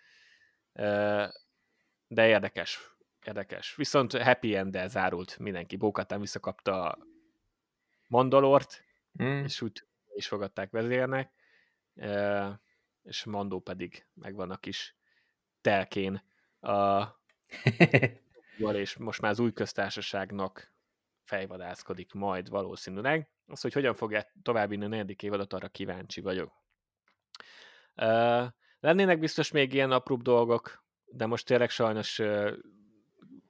de 2.06 2.26
érdekes. 2.26 2.94
Érdekes. 3.26 3.74
Viszont 3.74 4.16
happy 4.16 4.56
end 4.56 4.78
zárult 4.86 5.38
mindenki. 5.38 5.76
Bókatán 5.76 6.20
visszakapta 6.20 6.90
a 6.90 6.98
Mandalort, 8.08 8.84
mm. 9.22 9.44
és 9.44 9.60
úgy 9.60 9.84
is 10.14 10.28
fogadták 10.28 10.70
vezérnek, 10.70 11.32
és 13.02 13.24
Mandó 13.24 13.60
pedig 13.60 14.06
megvan 14.14 14.50
a 14.50 14.56
kis 14.56 14.96
telkén 15.60 16.22
a 16.60 17.06
és 18.72 18.96
most 18.96 19.20
már 19.20 19.30
az 19.30 19.38
új 19.38 19.52
köztársaságnak 19.52 20.72
fejvadászkodik 21.30 22.12
majd 22.12 22.48
valószínűleg. 22.48 23.30
Az, 23.46 23.60
hogy 23.60 23.72
hogyan 23.72 23.94
fogja 23.94 24.24
tovább 24.42 24.72
inni 24.72 24.84
a 24.84 24.88
negyedik 24.88 25.22
évadot, 25.22 25.52
arra 25.52 25.68
kíváncsi 25.68 26.20
vagyok. 26.20 26.52
Uh, 27.96 28.46
lennének 28.80 29.18
biztos 29.18 29.50
még 29.50 29.72
ilyen 29.72 29.90
apróbb 29.90 30.22
dolgok, 30.22 30.84
de 31.04 31.26
most 31.26 31.46
tényleg 31.46 31.70
sajnos 31.70 32.18
uh, 32.18 32.52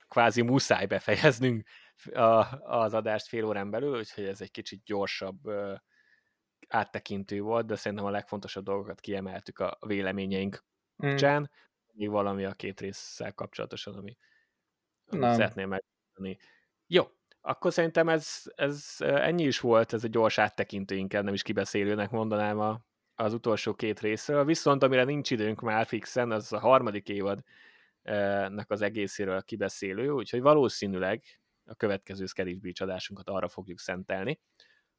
kvázi 0.08 0.42
muszáj 0.42 0.86
befejeznünk 0.86 1.68
a, 2.12 2.46
az 2.62 2.94
adást 2.94 3.26
fél 3.26 3.44
órán 3.44 3.70
belül, 3.70 3.98
úgyhogy 3.98 4.24
ez 4.24 4.40
egy 4.40 4.50
kicsit 4.50 4.82
gyorsabb 4.84 5.46
uh, 5.46 5.78
áttekintő 6.68 7.40
volt, 7.40 7.66
de 7.66 7.76
szerintem 7.76 8.06
a 8.06 8.10
legfontosabb 8.10 8.64
dolgokat 8.64 9.00
kiemeltük 9.00 9.58
a 9.58 9.78
véleményeink 9.86 10.64
mm. 11.06 11.14
Mm. 11.26 11.42
Még 11.92 12.08
valami 12.08 12.44
a 12.44 12.52
két 12.52 12.80
résszel 12.80 13.34
kapcsolatosan, 13.34 13.94
ami, 13.94 14.16
ami 15.06 15.20
szeretném 15.20 15.68
megmondani. 15.68 16.48
Jó, 16.86 17.04
akkor 17.40 17.72
szerintem 17.72 18.08
ez, 18.08 18.42
ez 18.54 18.96
ennyi 18.98 19.44
is 19.44 19.60
volt, 19.60 19.92
ez 19.92 20.04
a 20.04 20.08
gyors 20.08 20.38
áttekintő, 20.38 20.94
inkább 20.94 21.24
nem 21.24 21.34
is 21.34 21.42
kibeszélőnek 21.42 22.10
mondanám 22.10 22.58
a, 22.58 22.80
az 23.14 23.32
utolsó 23.32 23.74
két 23.74 24.00
részről. 24.00 24.44
Viszont 24.44 24.82
amire 24.82 25.04
nincs 25.04 25.30
időnk 25.30 25.60
már 25.60 25.86
fixen, 25.86 26.30
az 26.30 26.52
a 26.52 26.58
harmadik 26.58 27.08
évadnak 27.08 28.70
az 28.70 28.82
egészéről 28.82 29.42
kibeszélő, 29.42 30.10
úgyhogy 30.10 30.40
valószínűleg 30.40 31.22
a 31.64 31.74
következő 31.74 32.26
Scary 32.26 32.54
Beach 32.54 32.82
adásunkat 32.82 33.28
arra 33.28 33.48
fogjuk 33.48 33.78
szentelni, 33.78 34.40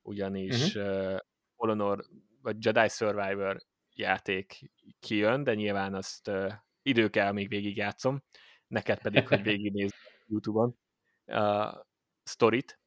ugyanis 0.02 0.76
uh-huh. 0.76 1.14
uh, 1.14 1.18
Honor 1.56 2.06
vagy 2.42 2.66
Jedi 2.66 2.88
Survivor 2.88 3.62
játék 3.94 4.72
kijön, 5.00 5.44
de 5.44 5.54
nyilván 5.54 5.94
azt 5.94 6.28
uh, 6.28 6.54
idő 6.82 7.10
kell, 7.10 7.32
még 7.32 7.48
végigjátszom, 7.48 8.24
neked 8.68 9.02
pedig, 9.02 9.28
hogy 9.28 9.44
végignézd 9.52 9.94
YouTube-on. 10.28 10.76
Uh, 11.26 11.74
sztorit, 12.32 12.80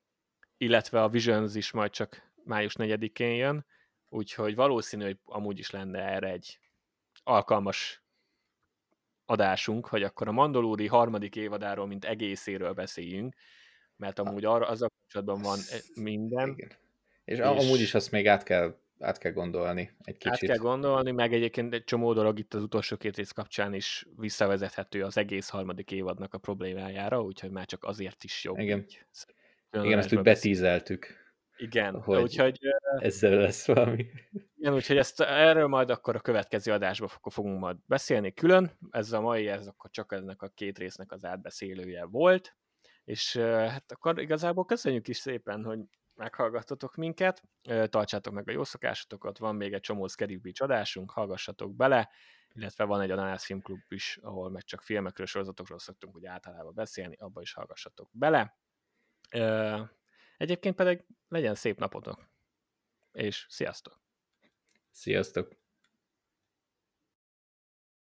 illetve 0.57 1.03
a 1.03 1.09
Visions 1.09 1.55
is 1.55 1.71
majd 1.71 1.91
csak 1.91 2.33
május 2.45 2.75
4-én 2.79 3.35
jön, 3.35 3.67
úgyhogy 4.09 4.55
valószínű, 4.55 5.05
hogy 5.05 5.19
amúgy 5.25 5.59
is 5.59 5.71
lenne 5.71 5.99
erre 5.99 6.29
egy 6.29 6.59
alkalmas 7.23 8.03
adásunk, 9.25 9.87
hogy 9.87 10.03
akkor 10.03 10.29
a 10.29 10.33
Mandalóri 10.33 10.87
harmadik 10.87 11.37
évadáról, 11.37 11.87
mint 11.87 12.05
egészéről 12.05 12.73
beszéljünk, 12.73 13.35
mert 13.97 14.19
amúgy 14.19 14.45
arra 14.45 14.67
az 14.67 14.83
a 14.83 14.89
kapcsolatban 14.89 15.43
van 15.43 15.59
minden. 15.95 16.49
Igen. 16.49 16.71
És, 17.25 17.39
és 17.39 17.45
amúgy 17.45 17.81
is 17.81 17.95
azt 17.95 18.11
még 18.11 18.29
át 18.29 18.43
kell, 18.43 18.77
át 18.99 19.19
kell 19.19 19.33
gondolni 19.33 19.91
egy 20.03 20.17
kicsit. 20.17 20.33
Át 20.33 20.39
kell 20.39 20.57
gondolni, 20.57 21.11
meg 21.11 21.33
egyébként 21.33 21.75
egy 21.75 21.85
csomó 21.85 22.13
dolog 22.13 22.39
itt 22.39 22.55
az 22.55 22.63
utolsó 22.63 22.97
két 22.97 23.17
rész 23.17 23.31
kapcsán 23.31 23.75
is 23.75 24.07
visszavezethető 24.17 25.03
az 25.03 25.17
egész 25.17 25.49
harmadik 25.49 25.91
évadnak 25.91 26.35
a 26.35 26.39
problémájára, 26.39 27.23
úgyhogy 27.23 27.51
már 27.51 27.67
csak 27.67 27.85
azért 27.85 28.25
is 28.25 28.45
jobb. 28.45 28.59
Igen. 28.59 28.87
Igen, 29.71 29.99
ezt 29.99 30.15
úgy 30.15 30.23
betízeltük. 30.23 31.23
Igen, 31.57 32.01
hogy 32.01 32.23
úgyhogy... 32.23 32.59
Ezzel 32.99 33.37
lesz 33.37 33.67
valami. 33.67 34.07
Igen, 34.57 34.75
úgyhogy 34.75 34.97
ezt, 34.97 35.21
erről 35.21 35.67
majd 35.67 35.91
akkor 35.91 36.17
a 36.17 36.21
következő 36.21 36.73
adásban 36.73 37.09
fogunk 37.23 37.61
majd 37.61 37.77
beszélni 37.87 38.33
külön. 38.33 38.79
Ez 38.91 39.13
a 39.13 39.21
mai, 39.21 39.49
ez 39.49 39.67
akkor 39.67 39.91
csak 39.91 40.13
ennek 40.13 40.43
a 40.43 40.49
két 40.49 40.79
résznek 40.79 41.13
az 41.13 41.25
átbeszélője 41.25 42.05
volt. 42.05 42.57
És 43.05 43.37
hát 43.37 43.93
akkor 43.93 44.21
igazából 44.21 44.65
köszönjük 44.65 45.09
is 45.09 45.17
szépen, 45.17 45.65
hogy 45.65 45.79
meghallgattatok 46.15 46.95
minket, 46.95 47.43
tartsátok 47.85 48.33
meg 48.33 48.49
a 48.49 48.53
jó 48.53 48.65
szokásotokat, 48.65 49.39
van 49.39 49.57
még 49.57 49.73
egy 49.73 49.81
csomó 49.81 50.07
Scary 50.07 50.37
Beach 50.37 51.05
hallgassatok 51.07 51.75
bele, 51.77 52.11
illetve 52.53 52.85
van 52.85 53.01
egy 53.01 53.11
Ananász 53.11 53.45
Filmklub 53.45 53.81
is, 53.89 54.19
ahol 54.23 54.51
meg 54.51 54.63
csak 54.63 54.83
filmekről, 54.83 55.27
sorozatokról 55.27 55.79
szoktunk 55.79 56.15
úgy 56.15 56.27
általában 56.27 56.75
beszélni, 56.75 57.17
abba 57.17 57.41
is 57.41 57.53
hallgassatok 57.53 58.09
bele. 58.13 58.59
Egyébként 60.37 60.75
pedig 60.77 61.05
legyen 61.29 61.55
szép 61.55 61.79
napotok, 61.79 62.29
és 63.13 63.47
sziasztok! 63.49 64.01
Sziasztok! 64.91 65.64